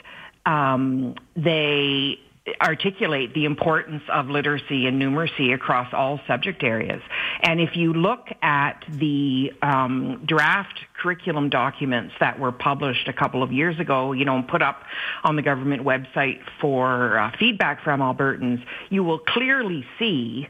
um, 0.47 1.15
they 1.37 2.19
articulate 2.61 3.35
the 3.35 3.45
importance 3.45 4.03
of 4.13 4.29
literacy 4.29 4.87
and 4.87 5.01
numeracy 5.01 5.55
across 5.55 5.93
all 5.93 6.21
subject 6.27 6.65
areas. 6.65 7.01
And 7.41 7.61
if 7.61 7.77
you 7.77 7.93
look 7.93 8.27
at 8.43 8.85
the 8.89 9.53
um, 9.63 10.23
draft 10.27 10.81
curriculum 11.01 11.51
documents 11.51 12.15
that 12.19 12.41
were 12.41 12.51
published 12.51 13.07
a 13.07 13.13
couple 13.13 13.43
of 13.43 13.53
years 13.53 13.79
ago, 13.79 14.13
you 14.13 14.25
know, 14.25 14.37
and 14.37 14.49
put 14.49 14.61
up 14.61 14.83
on 15.23 15.37
the 15.37 15.43
government 15.43 15.85
website 15.85 16.41
for 16.61 17.19
uh, 17.19 17.31
feedback 17.39 17.83
from 17.85 18.01
Albertans, 18.01 18.65
you 18.91 19.05
will 19.05 19.21
clearly 19.21 19.85
see 19.99 20.49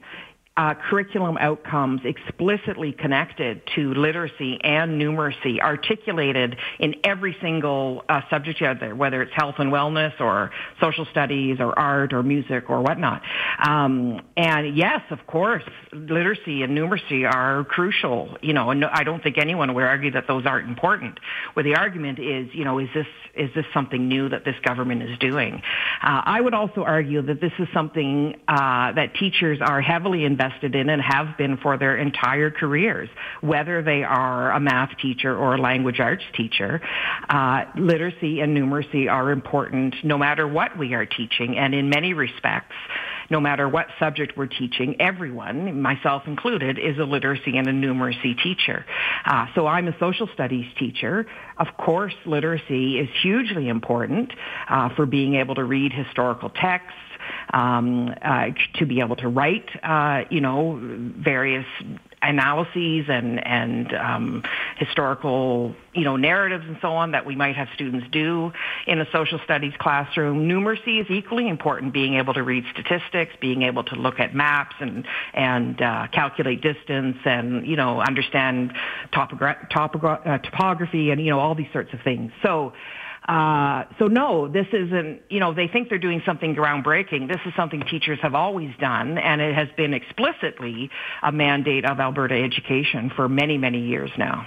uh, 0.54 0.75
curriculum 0.75 1.38
outcomes 1.38 2.02
explicitly 2.04 2.92
connected 2.92 3.62
to 3.75 3.94
literacy 3.94 4.59
and 4.62 5.00
numeracy 5.00 5.59
articulated 5.61 6.56
in 6.78 6.94
every 7.04 7.35
single 7.40 8.04
uh, 8.09 8.21
subject 8.28 8.61
out 8.61 8.78
there, 8.78 8.94
whether 8.94 9.23
it's 9.23 9.32
health 9.35 9.54
and 9.59 9.73
wellness 9.73 10.12
or 10.21 10.50
social 10.78 11.06
studies 11.06 11.56
or 11.59 11.78
art 11.78 12.12
or 12.12 12.23
music 12.23 12.68
or 12.68 12.82
whatnot. 12.82 13.23
Um, 13.64 14.21
and 14.37 14.76
yes, 14.76 15.00
of 15.11 15.26
course, 15.26 15.64
literacy 15.94 16.62
and 16.62 16.76
numeracy 16.76 17.26
are 17.26 17.64
crucial, 17.64 18.37
you 18.42 18.52
know, 18.52 18.71
and 18.71 18.85
I 18.85 19.04
don't 19.04 19.23
think 19.23 19.38
anyone 19.38 19.73
would 19.73 19.85
argue 19.85 20.11
that 20.11 20.26
those 20.28 20.44
aren't 20.44 20.68
important. 20.68 21.18
Where 21.54 21.64
the 21.64 21.76
argument 21.76 22.18
is, 22.18 22.49
you 22.52 22.64
know, 22.64 22.78
is 22.78 22.88
this, 22.94 23.06
is 23.35 23.49
this 23.54 23.64
something 23.73 24.06
new 24.06 24.28
that 24.28 24.44
this 24.44 24.56
government 24.62 25.02
is 25.02 25.18
doing? 25.18 25.62
Uh, 26.02 26.21
I 26.26 26.42
would 26.42 26.52
also 26.52 26.82
argue 26.85 27.23
that 27.23 27.40
this 27.40 27.52
is 27.59 27.68
something 27.73 28.38
uh, 28.47 28.92
that 28.92 29.14
teachers 29.14 29.59
are 29.62 29.80
heavily 29.80 30.26
invested 30.26 30.41
invested 30.42 30.75
in 30.75 30.88
and 30.88 31.02
have 31.02 31.37
been 31.37 31.56
for 31.56 31.76
their 31.76 31.96
entire 31.96 32.50
careers, 32.50 33.08
whether 33.40 33.82
they 33.82 34.02
are 34.02 34.52
a 34.52 34.61
math 34.61 34.90
teacher 35.00 35.37
or 35.37 35.54
a 35.54 35.61
language 35.61 36.00
arts 36.00 36.25
teacher. 36.37 36.80
Uh, 37.28 37.64
literacy 37.76 38.40
and 38.40 38.56
numeracy 38.56 39.11
are 39.11 39.30
important 39.30 39.94
no 40.04 40.18
matter 40.18 40.46
what 40.46 40.76
we 40.78 40.94
are 40.94 41.06
teaching, 41.06 41.56
and 41.56 41.75
in 41.75 41.88
many 41.88 42.14
respects, 42.14 42.75
no 43.30 43.40
matter 43.40 43.68
what 43.68 43.87
subject 43.99 44.37
we're 44.37 44.46
teaching, 44.46 44.96
everyone, 45.00 45.80
myself 45.80 46.22
included, 46.26 46.78
is 46.78 46.99
a 46.99 47.04
literacy 47.04 47.56
and 47.56 47.66
a 47.66 47.72
numeracy 47.72 48.40
teacher. 48.42 48.84
Uh, 49.25 49.46
so 49.54 49.66
I'm 49.66 49.88
a 49.88 49.99
social 49.99 50.28
studies 50.34 50.66
teacher. 50.78 51.26
Of 51.56 51.68
course, 51.78 52.14
literacy 52.26 52.99
is 52.99 53.08
hugely 53.22 53.68
important 53.68 54.32
uh, 54.68 54.90
for 54.96 55.06
being 55.06 55.37
able 55.37 55.54
to 55.54 55.64
read 55.64 55.92
historical 55.92 56.50
texts, 56.50 56.99
um, 57.52 58.14
uh, 58.22 58.46
to 58.75 58.87
be 58.87 59.00
able 59.00 59.16
to 59.16 59.28
write, 59.28 59.68
uh, 59.82 60.25
you 60.30 60.40
know, 60.40 60.78
various 60.80 61.66
analyses 62.22 63.06
and 63.08 63.44
and 63.44 63.92
um, 63.94 64.42
historical 64.76 65.75
you 65.92 66.04
know 66.04 66.16
narratives 66.16 66.64
and 66.66 66.78
so 66.80 66.92
on 66.92 67.11
that 67.12 67.26
we 67.26 67.34
might 67.34 67.56
have 67.56 67.68
students 67.75 68.06
do 68.12 68.52
in 68.87 69.00
a 69.00 69.06
social 69.12 69.40
studies 69.44 69.72
classroom. 69.78 70.49
Numeracy 70.49 71.00
is 71.00 71.11
equally 71.11 71.49
important. 71.49 71.92
Being 71.92 72.14
able 72.14 72.34
to 72.34 72.42
read 72.42 72.64
statistics, 72.72 73.34
being 73.40 73.62
able 73.62 73.84
to 73.84 73.96
look 73.96 74.20
at 74.20 74.34
maps 74.34 74.76
and 74.80 75.04
and 75.34 75.82
uh, 75.82 76.06
calculate 76.12 76.62
distance, 76.62 77.16
and 77.25 77.66
you 77.66 77.76
know 77.76 78.00
understand 78.00 78.72
topogra- 79.12 79.68
topogra- 79.70 80.26
uh, 80.26 80.38
topography 80.38 81.11
and 81.11 81.20
you 81.20 81.30
know 81.30 81.40
all 81.40 81.54
these 81.54 81.72
sorts 81.72 81.92
of 81.92 82.00
things. 82.02 82.32
So. 82.42 82.72
Uh, 83.29 83.85
so 83.99 84.09
no, 84.09 84.49
this 84.49 84.67
isn't, 84.73 85.23
you 85.31 85.38
know, 85.38 85.55
they 85.55 85.69
think 85.69 85.88
they're 85.88 85.99
doing 85.99 86.23
something 86.26 86.57
groundbreaking. 86.57 87.29
This 87.29 87.41
is 87.47 87.52
something 87.55 87.81
teachers 87.83 88.19
have 88.21 88.35
always 88.35 88.75
done, 88.81 89.17
and 89.17 89.41
it 89.41 89.55
has 89.55 89.69
been 89.76 89.95
explicitly 89.95 90.91
a 91.23 91.31
mandate 91.31 91.85
of 91.85 92.00
Alberta 92.00 92.35
education 92.35 93.11
for 93.14 93.29
many, 93.29 93.59
many 93.59 93.81
years 93.81 94.11
now. 94.19 94.47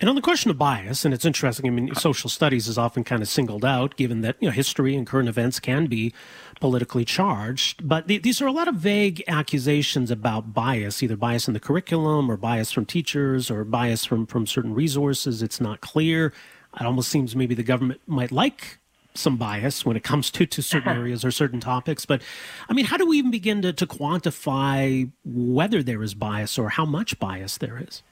And 0.00 0.08
on 0.08 0.16
the 0.16 0.20
question 0.20 0.50
of 0.50 0.58
bias, 0.58 1.04
and 1.04 1.14
it's 1.14 1.24
interesting, 1.24 1.64
I 1.64 1.70
mean, 1.70 1.94
social 1.94 2.28
studies 2.28 2.66
is 2.66 2.76
often 2.76 3.04
kind 3.04 3.22
of 3.22 3.28
singled 3.28 3.64
out, 3.64 3.94
given 3.94 4.22
that, 4.22 4.34
you 4.40 4.48
know, 4.48 4.52
history 4.52 4.96
and 4.96 5.06
current 5.06 5.28
events 5.28 5.60
can 5.60 5.86
be 5.86 6.12
politically 6.58 7.04
charged. 7.04 7.86
But 7.86 8.08
th- 8.08 8.22
these 8.22 8.42
are 8.42 8.48
a 8.48 8.52
lot 8.52 8.66
of 8.66 8.74
vague 8.74 9.22
accusations 9.28 10.10
about 10.10 10.52
bias, 10.52 11.04
either 11.04 11.16
bias 11.16 11.46
in 11.46 11.54
the 11.54 11.60
curriculum 11.60 12.28
or 12.28 12.36
bias 12.36 12.72
from 12.72 12.84
teachers 12.84 13.48
or 13.48 13.62
bias 13.62 14.04
from, 14.04 14.26
from 14.26 14.44
certain 14.44 14.74
resources. 14.74 15.40
It's 15.40 15.60
not 15.60 15.80
clear. 15.80 16.32
It 16.80 16.86
almost 16.86 17.10
seems 17.10 17.36
maybe 17.36 17.54
the 17.54 17.62
government 17.62 18.00
might 18.06 18.32
like 18.32 18.78
some 19.14 19.36
bias 19.36 19.84
when 19.84 19.96
it 19.96 20.02
comes 20.02 20.30
to, 20.30 20.46
to 20.46 20.62
certain 20.62 20.88
uh-huh. 20.88 21.00
areas 21.00 21.24
or 21.24 21.30
certain 21.30 21.60
topics. 21.60 22.06
But 22.06 22.22
I 22.68 22.72
mean, 22.72 22.86
how 22.86 22.96
do 22.96 23.06
we 23.06 23.18
even 23.18 23.30
begin 23.30 23.62
to, 23.62 23.72
to 23.72 23.86
quantify 23.86 25.10
whether 25.24 25.82
there 25.82 26.02
is 26.02 26.14
bias 26.14 26.58
or 26.58 26.70
how 26.70 26.86
much 26.86 27.18
bias 27.18 27.58
there 27.58 27.78
is? 27.78 28.02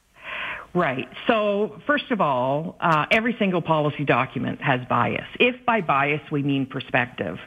Right. 0.73 1.09
So 1.27 1.81
first 1.85 2.13
of 2.13 2.21
all, 2.21 2.77
uh, 2.81 3.07
every 3.11 3.35
single 3.41 3.61
policy 3.61 4.05
document 4.05 4.63
has 4.63 4.81
bias. 4.89 5.27
If 5.41 5.67
by 5.67 5.81
bias 5.81 6.21
we 6.31 6.45
mean 6.45 6.67
perspective, 6.67 7.39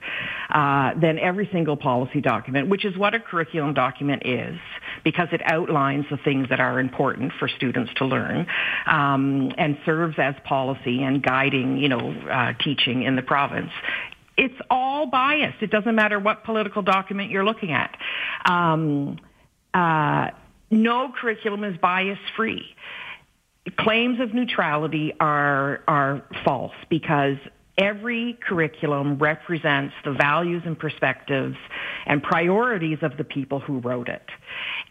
uh, 0.50 0.92
then 1.00 1.18
every 1.20 1.48
single 1.54 1.78
policy 1.78 2.20
document, 2.20 2.68
which 2.68 2.84
is 2.84 2.98
what 2.98 3.14
a 3.14 3.22
curriculum 3.22 3.74
document 3.74 4.24
is, 4.26 4.60
because 5.06 5.30
it 5.32 5.42
outlines 5.46 6.06
the 6.12 6.18
things 6.18 6.50
that 6.50 6.60
are 6.60 6.82
important 6.82 7.32
for 7.40 7.48
students 7.48 7.94
to 7.96 8.06
learn, 8.06 8.46
um, 8.88 9.54
and 9.58 9.78
serves 9.86 10.16
as 10.18 10.36
policy 10.44 11.02
and 11.02 11.24
guiding, 11.24 11.78
you 11.78 11.88
know, 11.88 12.12
uh, 12.30 12.52
teaching 12.62 13.04
in 13.04 13.16
the 13.16 13.22
province. 13.22 13.72
It's 14.36 14.60
all 14.70 15.06
biased. 15.06 15.62
It 15.62 15.72
doesn't 15.72 15.96
matter 15.96 16.20
what 16.20 16.44
political 16.44 16.82
document 16.82 17.32
you're 17.32 17.46
looking 17.46 17.72
at. 17.72 17.96
Um, 18.46 19.18
uh, 19.74 20.32
no 20.70 21.14
curriculum 21.18 21.64
is 21.64 21.78
bias 21.78 22.20
free 22.36 22.76
claims 23.72 24.20
of 24.20 24.34
neutrality 24.34 25.14
are 25.20 25.82
are 25.88 26.24
false 26.44 26.74
because 26.90 27.38
every 27.78 28.38
curriculum 28.48 29.18
represents 29.18 29.94
the 30.04 30.12
values 30.12 30.62
and 30.66 30.78
perspectives 30.78 31.56
and 32.06 32.22
priorities 32.22 33.00
of 33.02 33.18
the 33.18 33.24
people 33.24 33.60
who 33.60 33.80
wrote 33.80 34.10
it. 34.10 34.22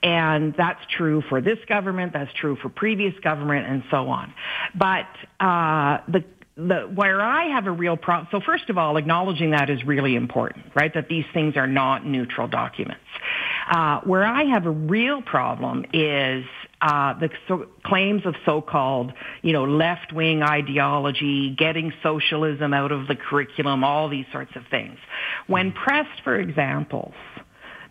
And 0.02 0.54
that's 0.56 0.80
true 0.96 1.22
for 1.28 1.40
this 1.40 1.58
government, 1.68 2.12
that's 2.12 2.32
true 2.32 2.56
for 2.56 2.68
previous 2.68 3.14
government, 3.20 3.66
and 3.66 3.84
so 3.90 4.08
on. 4.08 4.34
But 4.74 5.06
uh, 5.38 5.98
the 6.08 6.24
the, 6.54 6.80
where 6.94 7.22
I 7.22 7.44
have 7.44 7.66
a 7.66 7.70
real 7.70 7.96
problem, 7.96 8.28
so 8.30 8.40
first 8.44 8.68
of 8.68 8.76
all, 8.76 8.98
acknowledging 8.98 9.52
that 9.52 9.70
is 9.70 9.82
really 9.84 10.14
important, 10.14 10.66
right? 10.74 10.92
That 10.92 11.08
these 11.08 11.24
things 11.32 11.56
are 11.56 11.66
not 11.66 12.04
neutral 12.04 12.46
documents. 12.46 13.00
Uh, 13.70 14.00
where 14.00 14.24
I 14.24 14.44
have 14.44 14.66
a 14.66 14.70
real 14.70 15.22
problem 15.22 15.84
is 15.92 16.44
uh, 16.80 17.14
the 17.18 17.30
so- 17.46 17.68
claims 17.84 18.26
of 18.26 18.34
so-called, 18.44 19.12
you 19.42 19.52
know, 19.52 19.64
left-wing 19.64 20.42
ideology, 20.42 21.50
getting 21.50 21.92
socialism 22.02 22.74
out 22.74 22.90
of 22.90 23.06
the 23.06 23.14
curriculum, 23.14 23.84
all 23.84 24.08
these 24.08 24.26
sorts 24.32 24.56
of 24.56 24.66
things. 24.68 24.98
When 25.46 25.72
pressed 25.72 26.22
for 26.24 26.36
examples, 26.36 27.14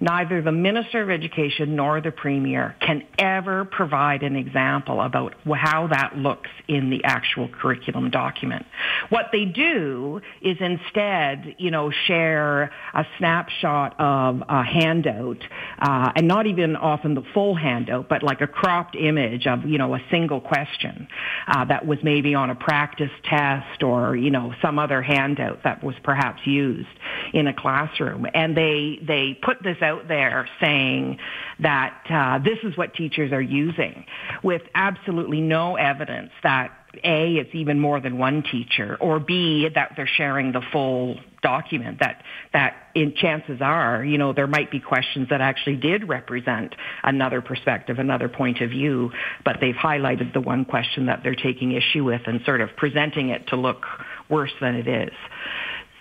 neither 0.02 0.42
the 0.42 0.52
Minister 0.52 1.02
of 1.02 1.10
Education 1.10 1.76
nor 1.76 2.02
the 2.02 2.12
Premier 2.12 2.76
can 2.82 3.04
ever 3.18 3.64
provide 3.64 4.24
an 4.24 4.36
example 4.36 5.00
about 5.00 5.36
how 5.56 5.88
that 5.88 6.18
looks 6.18 6.50
in 6.68 6.90
the 6.90 7.04
actual 7.04 7.48
curriculum 7.48 8.10
document. 8.10 8.66
What 9.10 9.28
they 9.32 9.46
do 9.46 10.22
is 10.42 10.58
instead, 10.60 11.56
you 11.60 11.70
know, 11.70 11.92
share 12.08 12.72
a 12.94 13.06
snapshot 13.18 13.96
of 14.00 14.42
a 14.50 14.64
handout, 14.64 15.44
uh, 15.80 16.12
and 16.16 16.28
not 16.28 16.48
even 16.48 16.76
often 16.76 17.14
the 17.14 17.24
full 17.34 17.56
handout, 17.56 18.10
but 18.10 18.24
like 18.24 18.42
a 18.42 18.48
cropped 18.48 18.96
image 18.96 19.46
of, 19.46 19.66
you 19.66 19.78
know, 19.78 19.94
a 19.94 20.02
single 20.10 20.42
question 20.42 21.08
uh, 21.48 21.66
that 21.66 21.86
was 21.86 22.00
maybe 22.04 22.34
on 22.34 22.50
a 22.50 22.56
practice 22.56 23.12
test 23.24 23.84
or, 23.84 24.16
you 24.16 24.32
know, 24.32 24.54
some 24.62 24.80
other 24.80 25.02
handout 25.02 25.64
that 25.64 25.84
was 25.84 25.96
perhaps 26.04 26.42
used 26.46 26.90
in 27.34 27.46
a 27.48 27.54
classroom. 27.54 28.26
And 28.34 28.58
they, 28.58 29.00
they 29.06 29.38
put 29.42 29.62
this 29.62 29.78
out 29.82 29.91
out 29.92 30.08
there 30.08 30.48
saying 30.60 31.20
that 31.60 32.04
uh, 32.10 32.40
this 32.40 32.58
is 32.64 32.78
what 32.78 32.94
teachers 32.94 33.32
are 33.32 33.42
using 33.42 34.06
with 34.44 34.62
absolutely 34.74 35.42
no 35.42 35.76
evidence 35.76 36.32
that 36.44 36.72
A, 37.04 37.36
it's 37.36 37.54
even 37.54 37.80
more 37.80 38.00
than 38.00 38.18
one 38.18 38.44
teacher, 38.44 38.98
or 39.00 39.20
B, 39.20 39.68
that 39.74 39.94
they're 39.96 40.08
sharing 40.08 40.52
the 40.52 40.62
full 40.72 41.18
document 41.42 41.98
that 42.00 42.24
that 42.54 42.76
in 42.94 43.16
chances 43.16 43.62
are 43.62 44.06
you 44.06 44.18
know 44.18 44.32
there 44.32 44.46
might 44.46 44.70
be 44.70 44.80
questions 44.80 45.28
that 45.30 45.42
actually 45.42 45.76
did 45.76 46.08
represent 46.08 46.76
another 47.04 47.42
perspective 47.42 47.98
another 47.98 48.30
point 48.30 48.62
of 48.62 48.70
view 48.70 49.10
but 49.44 49.58
they've 49.60 49.74
highlighted 49.74 50.32
the 50.34 50.40
one 50.40 50.64
question 50.64 51.08
that 51.08 51.22
they're 51.24 51.34
taking 51.34 51.72
issue 51.72 52.04
with 52.04 52.22
and 52.28 52.42
sort 52.46 52.62
of 52.62 52.70
presenting 52.78 53.30
it 53.30 53.48
to 53.48 53.56
look 53.56 53.86
worse 54.30 54.52
than 54.62 54.76
it 54.76 54.88
is. 54.88 55.14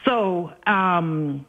So 0.04 0.52
um 0.66 1.46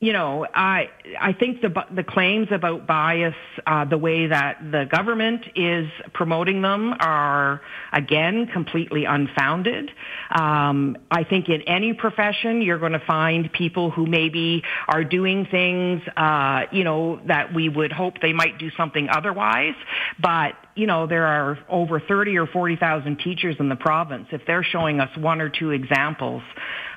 you 0.00 0.14
know, 0.14 0.46
I 0.54 0.88
I 1.20 1.34
think 1.34 1.60
the 1.60 1.84
the 1.94 2.02
claims 2.02 2.48
about 2.50 2.86
bias, 2.86 3.34
uh, 3.66 3.84
the 3.84 3.98
way 3.98 4.28
that 4.28 4.58
the 4.72 4.86
government 4.90 5.44
is 5.54 5.90
promoting 6.14 6.62
them, 6.62 6.94
are 7.00 7.60
again 7.92 8.46
completely 8.46 9.04
unfounded. 9.04 9.90
Um, 10.30 10.96
I 11.10 11.24
think 11.24 11.50
in 11.50 11.60
any 11.62 11.92
profession, 11.92 12.62
you're 12.62 12.78
going 12.78 12.92
to 12.92 13.06
find 13.06 13.52
people 13.52 13.90
who 13.90 14.06
maybe 14.06 14.62
are 14.88 15.04
doing 15.04 15.44
things, 15.50 16.00
uh, 16.16 16.62
you 16.72 16.82
know, 16.82 17.20
that 17.26 17.52
we 17.52 17.68
would 17.68 17.92
hope 17.92 18.22
they 18.22 18.32
might 18.32 18.58
do 18.58 18.70
something 18.78 19.10
otherwise, 19.10 19.74
but 20.18 20.54
you 20.74 20.86
know, 20.86 21.06
there 21.06 21.26
are 21.26 21.58
over 21.68 22.00
30 22.00 22.38
or 22.38 22.46
40,000 22.46 23.18
teachers 23.18 23.56
in 23.58 23.68
the 23.68 23.76
province. 23.76 24.28
If 24.32 24.42
they're 24.46 24.64
showing 24.64 25.00
us 25.00 25.14
one 25.16 25.40
or 25.40 25.48
two 25.48 25.70
examples, 25.70 26.42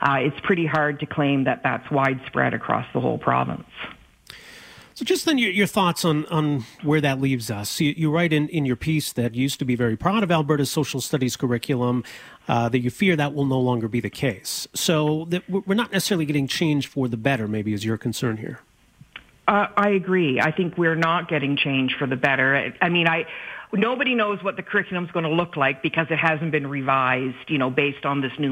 uh, 0.01 0.17
it's 0.19 0.39
pretty 0.43 0.65
hard 0.65 0.99
to 0.99 1.05
claim 1.05 1.45
that 1.45 1.61
that's 1.63 1.89
widespread 1.91 2.53
across 2.53 2.85
the 2.93 2.99
whole 2.99 3.17
province. 3.17 3.67
So, 4.95 5.03
just 5.03 5.25
then, 5.25 5.39
your, 5.39 5.49
your 5.49 5.65
thoughts 5.65 6.05
on, 6.05 6.27
on 6.27 6.65
where 6.83 7.01
that 7.01 7.19
leaves 7.19 7.49
us. 7.49 7.79
You, 7.79 7.95
you, 7.97 8.11
write 8.11 8.31
in, 8.31 8.47
in 8.49 8.63
your 8.63 8.75
piece 8.75 9.11
that 9.13 9.33
you 9.33 9.41
used 9.41 9.57
to 9.57 9.65
be 9.65 9.75
very 9.75 9.97
proud 9.97 10.21
of 10.21 10.29
Alberta's 10.29 10.69
social 10.69 11.01
studies 11.01 11.35
curriculum, 11.35 12.03
uh, 12.47 12.69
that 12.69 12.79
you 12.79 12.91
fear 12.91 13.15
that 13.15 13.33
will 13.33 13.45
no 13.45 13.59
longer 13.59 13.87
be 13.87 13.99
the 13.99 14.11
case. 14.11 14.67
So, 14.75 15.25
that 15.29 15.49
we're 15.49 15.73
not 15.73 15.91
necessarily 15.91 16.25
getting 16.25 16.45
change 16.45 16.85
for 16.85 17.07
the 17.07 17.17
better, 17.17 17.47
maybe, 17.47 17.73
is 17.73 17.83
your 17.83 17.97
concern 17.97 18.37
here. 18.37 18.59
Uh, 19.47 19.67
I 19.75 19.89
agree. 19.89 20.39
I 20.39 20.51
think 20.51 20.77
we're 20.77 20.95
not 20.95 21.27
getting 21.27 21.57
change 21.57 21.95
for 21.97 22.07
the 22.07 22.15
better. 22.15 22.55
I, 22.55 22.85
I 22.85 22.89
mean, 22.89 23.07
I 23.07 23.25
nobody 23.73 24.15
knows 24.15 24.43
what 24.43 24.55
the 24.55 24.63
curriculum 24.63 25.05
is 25.05 25.11
going 25.11 25.25
to 25.25 25.31
look 25.31 25.55
like 25.55 25.81
because 25.81 26.07
it 26.09 26.17
hasn't 26.17 26.51
been 26.51 26.67
revised, 26.67 27.49
you 27.49 27.57
know, 27.57 27.69
based 27.69 28.05
on 28.05 28.21
this 28.21 28.31
new 28.39 28.51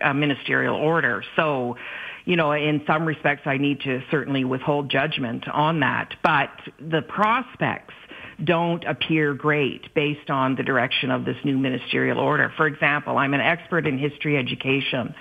uh, 0.00 0.14
ministerial 0.14 0.76
order. 0.76 1.22
So, 1.36 1.76
you 2.24 2.36
know, 2.36 2.52
in 2.52 2.82
some 2.86 3.04
respects, 3.04 3.42
I 3.46 3.58
need 3.58 3.80
to 3.80 4.02
certainly 4.10 4.44
withhold 4.44 4.90
judgment 4.90 5.48
on 5.48 5.80
that. 5.80 6.14
But 6.22 6.50
the 6.78 7.02
prospects 7.02 7.94
don't 8.42 8.84
appear 8.84 9.34
great 9.34 9.92
based 9.94 10.30
on 10.30 10.56
the 10.56 10.62
direction 10.62 11.10
of 11.10 11.24
this 11.24 11.36
new 11.44 11.58
ministerial 11.58 12.18
order. 12.18 12.52
For 12.56 12.66
example, 12.66 13.18
I'm 13.18 13.34
an 13.34 13.40
expert 13.40 13.86
in 13.86 13.98
history 13.98 14.36
education 14.36 15.14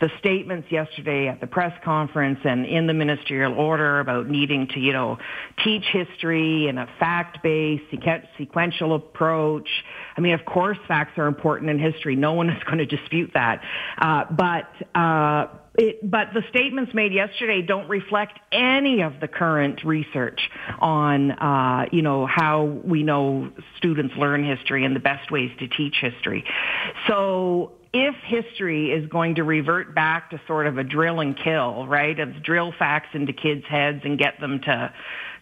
the 0.00 0.10
statements 0.18 0.68
yesterday 0.70 1.28
at 1.28 1.40
the 1.40 1.46
press 1.46 1.72
conference 1.84 2.40
and 2.44 2.64
in 2.64 2.86
the 2.86 2.94
ministerial 2.94 3.52
order 3.54 4.00
about 4.00 4.28
needing 4.28 4.66
to, 4.68 4.80
you 4.80 4.92
know, 4.92 5.18
teach 5.62 5.84
history 5.92 6.68
in 6.68 6.78
a 6.78 6.88
fact-based, 6.98 7.84
sequential 8.38 8.94
approach. 8.94 9.68
I 10.16 10.20
mean, 10.20 10.34
of 10.34 10.44
course, 10.46 10.78
facts 10.88 11.18
are 11.18 11.26
important 11.26 11.70
in 11.70 11.78
history. 11.78 12.16
No 12.16 12.32
one 12.32 12.48
is 12.48 12.62
going 12.64 12.78
to 12.78 12.86
dispute 12.86 13.32
that. 13.34 13.62
Uh, 13.98 14.24
but 14.30 14.98
uh, 14.98 15.48
it, 15.76 16.10
but 16.10 16.28
the 16.34 16.42
statements 16.48 16.92
made 16.94 17.12
yesterday 17.12 17.62
don't 17.62 17.88
reflect 17.88 18.38
any 18.52 19.02
of 19.02 19.20
the 19.20 19.28
current 19.28 19.84
research 19.84 20.40
on, 20.80 21.30
uh, 21.32 21.86
you 21.92 22.02
know, 22.02 22.26
how 22.26 22.64
we 22.64 23.02
know 23.02 23.50
students 23.76 24.14
learn 24.16 24.44
history 24.44 24.84
and 24.84 24.96
the 24.96 25.00
best 25.00 25.30
ways 25.30 25.50
to 25.58 25.68
teach 25.68 25.96
history. 26.00 26.44
So 27.06 27.72
if 27.92 28.14
history 28.24 28.92
is 28.92 29.08
going 29.08 29.36
to 29.36 29.42
revert 29.42 29.94
back 29.94 30.30
to 30.30 30.40
sort 30.46 30.66
of 30.66 30.78
a 30.78 30.84
drill 30.84 31.20
and 31.20 31.36
kill, 31.36 31.86
right, 31.86 32.18
of 32.18 32.42
drill 32.42 32.72
facts 32.78 33.08
into 33.14 33.32
kids' 33.32 33.64
heads 33.68 34.00
and 34.04 34.18
get 34.18 34.40
them 34.40 34.60
to 34.60 34.92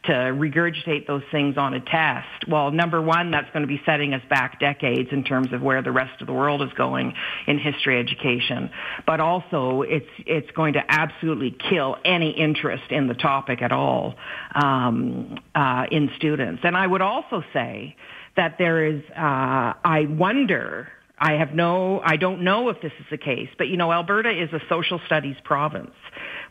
to 0.04 0.12
regurgitate 0.12 1.08
those 1.08 1.24
things 1.32 1.56
on 1.58 1.74
a 1.74 1.80
test. 1.80 2.48
Well, 2.48 2.70
number 2.70 3.02
one, 3.02 3.32
that's 3.32 3.50
going 3.52 3.62
to 3.62 3.66
be 3.66 3.80
setting 3.84 4.14
us 4.14 4.22
back 4.30 4.60
decades 4.60 5.08
in 5.10 5.24
terms 5.24 5.52
of 5.52 5.60
where 5.60 5.82
the 5.82 5.90
rest 5.90 6.20
of 6.20 6.28
the 6.28 6.32
world 6.32 6.62
is 6.62 6.72
going 6.74 7.14
in 7.48 7.58
history 7.58 7.98
education. 7.98 8.70
But 9.06 9.20
also, 9.20 9.82
it's 9.82 10.08
it's 10.18 10.50
going 10.52 10.74
to 10.74 10.82
absolutely 10.88 11.50
kill 11.68 11.96
any 12.04 12.30
interest 12.30 12.84
in 12.90 13.08
the 13.08 13.14
topic 13.14 13.60
at 13.60 13.72
all 13.72 14.14
um, 14.54 15.38
uh, 15.54 15.86
in 15.90 16.10
students. 16.16 16.62
And 16.64 16.76
I 16.76 16.86
would 16.86 17.02
also 17.02 17.42
say 17.52 17.96
that 18.36 18.54
there 18.56 18.84
is, 18.86 19.02
uh, 19.10 19.74
I 19.84 20.06
wonder 20.08 20.88
I 21.20 21.34
have 21.34 21.54
no, 21.54 22.00
I 22.04 22.16
don't 22.16 22.42
know 22.42 22.68
if 22.68 22.80
this 22.80 22.92
is 23.00 23.06
the 23.10 23.18
case, 23.18 23.48
but 23.58 23.68
you 23.68 23.76
know, 23.76 23.92
Alberta 23.92 24.30
is 24.30 24.52
a 24.52 24.60
social 24.68 25.00
studies 25.06 25.36
province, 25.44 25.94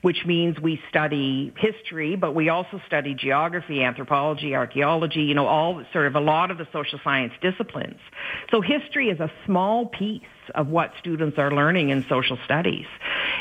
which 0.01 0.25
means 0.25 0.59
we 0.59 0.81
study 0.89 1.53
history, 1.57 2.15
but 2.15 2.35
we 2.35 2.49
also 2.49 2.81
study 2.85 3.13
geography, 3.13 3.83
anthropology, 3.83 4.55
archaeology, 4.55 5.21
you 5.21 5.33
know, 5.33 5.47
all 5.47 5.83
sort 5.93 6.07
of 6.07 6.15
a 6.15 6.19
lot 6.19 6.51
of 6.51 6.57
the 6.57 6.67
social 6.73 6.99
science 7.03 7.33
disciplines. 7.41 7.99
So 8.51 8.61
history 8.61 9.09
is 9.09 9.19
a 9.19 9.31
small 9.45 9.87
piece 9.87 10.21
of 10.55 10.67
what 10.67 10.91
students 10.99 11.37
are 11.37 11.51
learning 11.51 11.89
in 11.89 12.05
social 12.09 12.37
studies. 12.45 12.85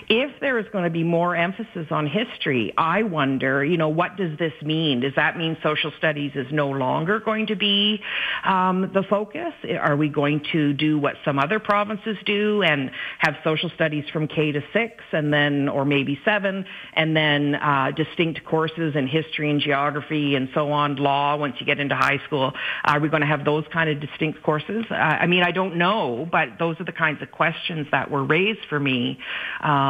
If 0.09 0.41
there 0.41 0.59
is 0.59 0.67
going 0.73 0.85
to 0.85 0.91
be 0.91 1.05
more 1.05 1.35
emphasis 1.35 1.87
on 1.91 2.07
history, 2.07 2.73
I 2.77 3.03
wonder, 3.03 3.65
you 3.65 3.77
know, 3.77 3.89
what 3.89 4.17
does 4.17 4.39
this 4.39 4.53
mean? 4.63 5.01
Does 5.01 5.15
that 5.17 5.37
mean 5.37 5.57
social 5.63 5.93
studies 5.99 6.33
is 6.35 6.47
no 6.53 6.71
longer 6.71 7.21
going 7.21 7.47
to 7.49 7.57
be 7.57 8.01
um, 8.45 8.91
the 8.93 9.03
focus? 9.09 9.53
Are 9.81 9.97
we 9.97 10.09
going 10.09 10.45
to 10.53 10.73
do 10.73 10.99
what 10.99 11.15
some 11.25 11.39
other 11.39 11.59
provinces 11.59 12.17
do 12.25 12.63
and 12.63 12.91
have 13.19 13.37
social 13.43 13.71
studies 13.75 14.05
from 14.13 14.29
K 14.29 14.53
to 14.53 14.63
six 14.73 15.03
and 15.13 15.33
then, 15.33 15.69
or 15.69 15.85
maybe 15.85 16.19
seven, 16.25 16.65
and 16.93 17.17
then 17.17 17.55
uh, 17.55 17.91
distinct 17.95 18.45
courses 18.45 18.95
in 18.95 19.07
history 19.07 19.51
and 19.51 19.61
geography 19.61 20.35
and 20.35 20.49
so 20.55 20.73
on, 20.73 20.97
law 20.97 21.37
once 21.37 21.57
you 21.59 21.67
get 21.67 21.81
into 21.81 21.95
high 21.95 22.21
school? 22.27 22.53
Are 22.85 23.01
we 23.01 23.09
going 23.09 23.23
to 23.23 23.27
have 23.27 23.45
those 23.45 23.65
kind 23.73 23.91
of 23.91 24.01
distinct 24.01 24.43
courses? 24.43 24.85
Uh, 24.91 24.95
I 24.95 25.27
mean, 25.27 25.43
I 25.43 25.53
don't 25.53 25.77
know, 25.77 26.29
but 26.31 26.59
those 26.59 26.79
are 26.81 26.85
the 26.85 26.93
kinds 26.93 27.23
of 27.23 27.31
questions 27.31 27.87
that 27.93 28.11
were 28.11 28.25
raised 28.25 28.65
for 28.69 28.79
me 28.79 29.19
um, 29.63 29.86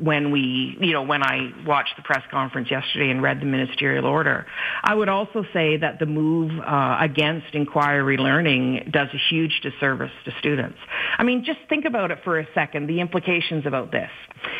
when 0.00 0.30
we, 0.30 0.76
you 0.80 0.92
know, 0.92 1.02
when 1.02 1.22
I 1.22 1.50
watched 1.66 1.94
the 1.96 2.02
press 2.02 2.22
conference 2.30 2.70
yesterday 2.70 3.10
and 3.10 3.22
read 3.22 3.40
the 3.40 3.46
ministerial 3.46 4.06
order. 4.06 4.46
I 4.82 4.94
would 4.94 5.08
also 5.08 5.44
say 5.52 5.76
that 5.76 5.98
the 5.98 6.06
move 6.06 6.50
uh, 6.60 6.98
against 7.00 7.54
inquiry 7.54 8.16
learning 8.16 8.90
does 8.92 9.08
a 9.12 9.18
huge 9.30 9.60
disservice 9.62 10.12
to 10.24 10.32
students. 10.38 10.78
I 11.18 11.24
mean, 11.24 11.44
just 11.44 11.60
think 11.68 11.84
about 11.84 12.10
it 12.10 12.18
for 12.24 12.38
a 12.38 12.46
second, 12.54 12.86
the 12.86 13.00
implications 13.00 13.66
about 13.66 13.92
this. 13.92 14.10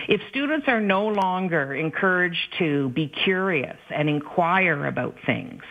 If 0.08 0.20
students 0.30 0.66
are 0.68 0.80
no 0.80 1.06
longer 1.06 1.74
encouraged 1.74 2.54
to 2.58 2.88
be 2.90 3.08
curious 3.08 3.78
and 3.94 4.08
inquire 4.08 4.86
about 4.86 5.16
things, 5.26 5.62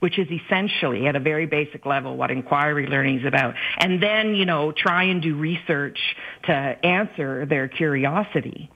which 0.00 0.18
is 0.18 0.28
essentially 0.30 1.06
at 1.06 1.16
a 1.16 1.20
very 1.20 1.46
basic 1.46 1.86
level 1.86 2.16
what 2.16 2.30
inquiry 2.30 2.86
learning 2.86 3.20
is 3.20 3.26
about. 3.26 3.54
And 3.78 4.02
then, 4.02 4.34
you 4.34 4.44
know, 4.44 4.72
try 4.72 5.04
and 5.04 5.22
do 5.22 5.36
research 5.36 5.98
to 6.44 6.52
answer 6.52 7.46
their 7.46 7.68
curiosity. 7.68 8.70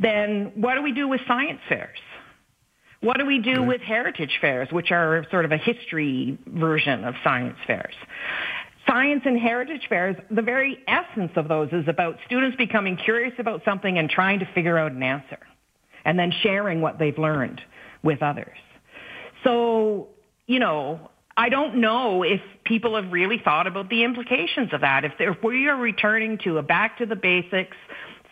Then 0.00 0.52
what 0.54 0.74
do 0.74 0.82
we 0.82 0.92
do 0.92 1.08
with 1.08 1.20
science 1.26 1.60
fairs? 1.68 1.98
What 3.00 3.18
do 3.18 3.26
we 3.26 3.38
do 3.38 3.62
with 3.62 3.80
heritage 3.80 4.38
fairs, 4.40 4.68
which 4.72 4.90
are 4.90 5.24
sort 5.30 5.44
of 5.44 5.52
a 5.52 5.56
history 5.56 6.36
version 6.46 7.04
of 7.04 7.14
science 7.22 7.56
fairs? 7.66 7.94
Science 8.88 9.22
and 9.24 9.38
heritage 9.38 9.86
fairs, 9.88 10.16
the 10.30 10.42
very 10.42 10.78
essence 10.88 11.30
of 11.36 11.46
those 11.46 11.68
is 11.72 11.86
about 11.86 12.16
students 12.26 12.56
becoming 12.56 12.96
curious 12.96 13.34
about 13.38 13.62
something 13.64 13.98
and 13.98 14.10
trying 14.10 14.40
to 14.40 14.46
figure 14.54 14.78
out 14.78 14.92
an 14.92 15.02
answer 15.02 15.38
and 16.04 16.18
then 16.18 16.32
sharing 16.42 16.80
what 16.80 16.98
they've 16.98 17.18
learned 17.18 17.60
with 18.02 18.22
others. 18.22 18.56
So 19.44 20.08
you 20.48 20.58
know, 20.58 21.10
I 21.36 21.50
don't 21.50 21.76
know 21.76 22.24
if 22.24 22.40
people 22.64 23.00
have 23.00 23.12
really 23.12 23.38
thought 23.38 23.68
about 23.68 23.88
the 23.88 24.02
implications 24.02 24.72
of 24.72 24.80
that. 24.80 25.04
If, 25.04 25.12
if 25.20 25.36
we 25.44 25.68
are 25.68 25.76
returning 25.76 26.38
to 26.38 26.58
a 26.58 26.62
back 26.62 26.98
to 26.98 27.06
the 27.06 27.14
basics, 27.14 27.76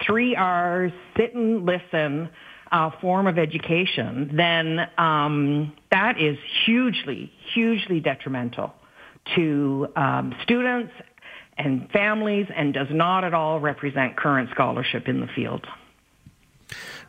three 0.04 0.34
R's, 0.34 0.90
sit 1.16 1.34
and 1.34 1.64
listen 1.64 2.28
uh, 2.72 2.90
form 3.00 3.28
of 3.28 3.38
education, 3.38 4.32
then 4.36 4.88
um, 4.98 5.72
that 5.92 6.20
is 6.20 6.36
hugely, 6.64 7.30
hugely 7.54 8.00
detrimental 8.00 8.74
to 9.36 9.86
um, 9.94 10.34
students 10.42 10.92
and 11.58 11.90
families 11.90 12.46
and 12.54 12.74
does 12.74 12.88
not 12.90 13.24
at 13.24 13.34
all 13.34 13.60
represent 13.60 14.16
current 14.16 14.50
scholarship 14.50 15.06
in 15.06 15.20
the 15.20 15.28
field. 15.28 15.66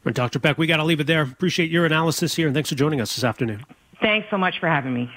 Dr. 0.05 0.39
Peck, 0.39 0.57
we 0.57 0.67
got 0.67 0.77
to 0.77 0.85
leave 0.85 0.99
it 0.99 1.07
there. 1.07 1.23
Appreciate 1.23 1.69
your 1.69 1.85
analysis 1.85 2.35
here, 2.35 2.47
and 2.47 2.53
thanks 2.53 2.69
for 2.69 2.75
joining 2.75 3.01
us 3.01 3.15
this 3.15 3.23
afternoon. 3.23 3.65
Thanks 4.01 4.27
so 4.29 4.37
much 4.37 4.59
for 4.59 4.67
having 4.67 4.93
me. 4.93 5.09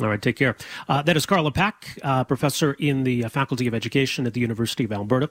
All 0.00 0.08
right, 0.08 0.20
take 0.20 0.36
care. 0.36 0.56
Uh, 0.88 1.02
that 1.02 1.16
is 1.16 1.26
Carla 1.26 1.50
Peck, 1.50 1.98
uh, 2.02 2.24
professor 2.24 2.74
in 2.78 3.04
the 3.04 3.24
uh, 3.24 3.28
Faculty 3.28 3.66
of 3.66 3.74
Education 3.74 4.26
at 4.26 4.32
the 4.34 4.40
University 4.40 4.84
of 4.84 4.92
Alberta. 4.92 5.30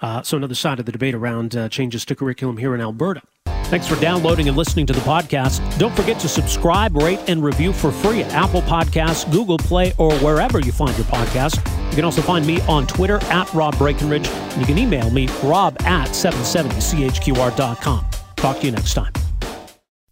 Uh, 0.00 0.22
so, 0.22 0.38
another 0.38 0.54
side 0.54 0.80
of 0.80 0.86
the 0.86 0.92
debate 0.92 1.14
around 1.14 1.54
uh, 1.54 1.68
changes 1.68 2.04
to 2.06 2.14
curriculum 2.14 2.56
here 2.56 2.74
in 2.74 2.80
Alberta. 2.80 3.20
Thanks 3.64 3.86
for 3.86 3.94
downloading 4.00 4.48
and 4.48 4.56
listening 4.56 4.86
to 4.86 4.92
the 4.92 5.00
podcast. 5.00 5.60
Don't 5.78 5.94
forget 5.94 6.18
to 6.20 6.28
subscribe, 6.28 6.96
rate, 6.96 7.20
and 7.28 7.44
review 7.44 7.72
for 7.72 7.92
free 7.92 8.22
at 8.22 8.32
Apple 8.32 8.62
Podcasts, 8.62 9.30
Google 9.30 9.58
Play, 9.58 9.92
or 9.96 10.12
wherever 10.14 10.58
you 10.60 10.72
find 10.72 10.96
your 10.96 11.06
podcast. 11.06 11.64
You 11.90 11.96
can 11.96 12.04
also 12.04 12.22
find 12.22 12.44
me 12.46 12.60
on 12.62 12.86
Twitter 12.86 13.22
at 13.24 13.52
Rob 13.52 13.78
Breckenridge. 13.78 14.28
You 14.58 14.64
can 14.66 14.76
email 14.78 15.10
me, 15.10 15.28
rob 15.44 15.76
at 15.82 16.08
770chqr.com. 16.08 18.06
Talk 18.36 18.58
to 18.60 18.66
you 18.66 18.72
next 18.72 18.94
time. 18.94 19.12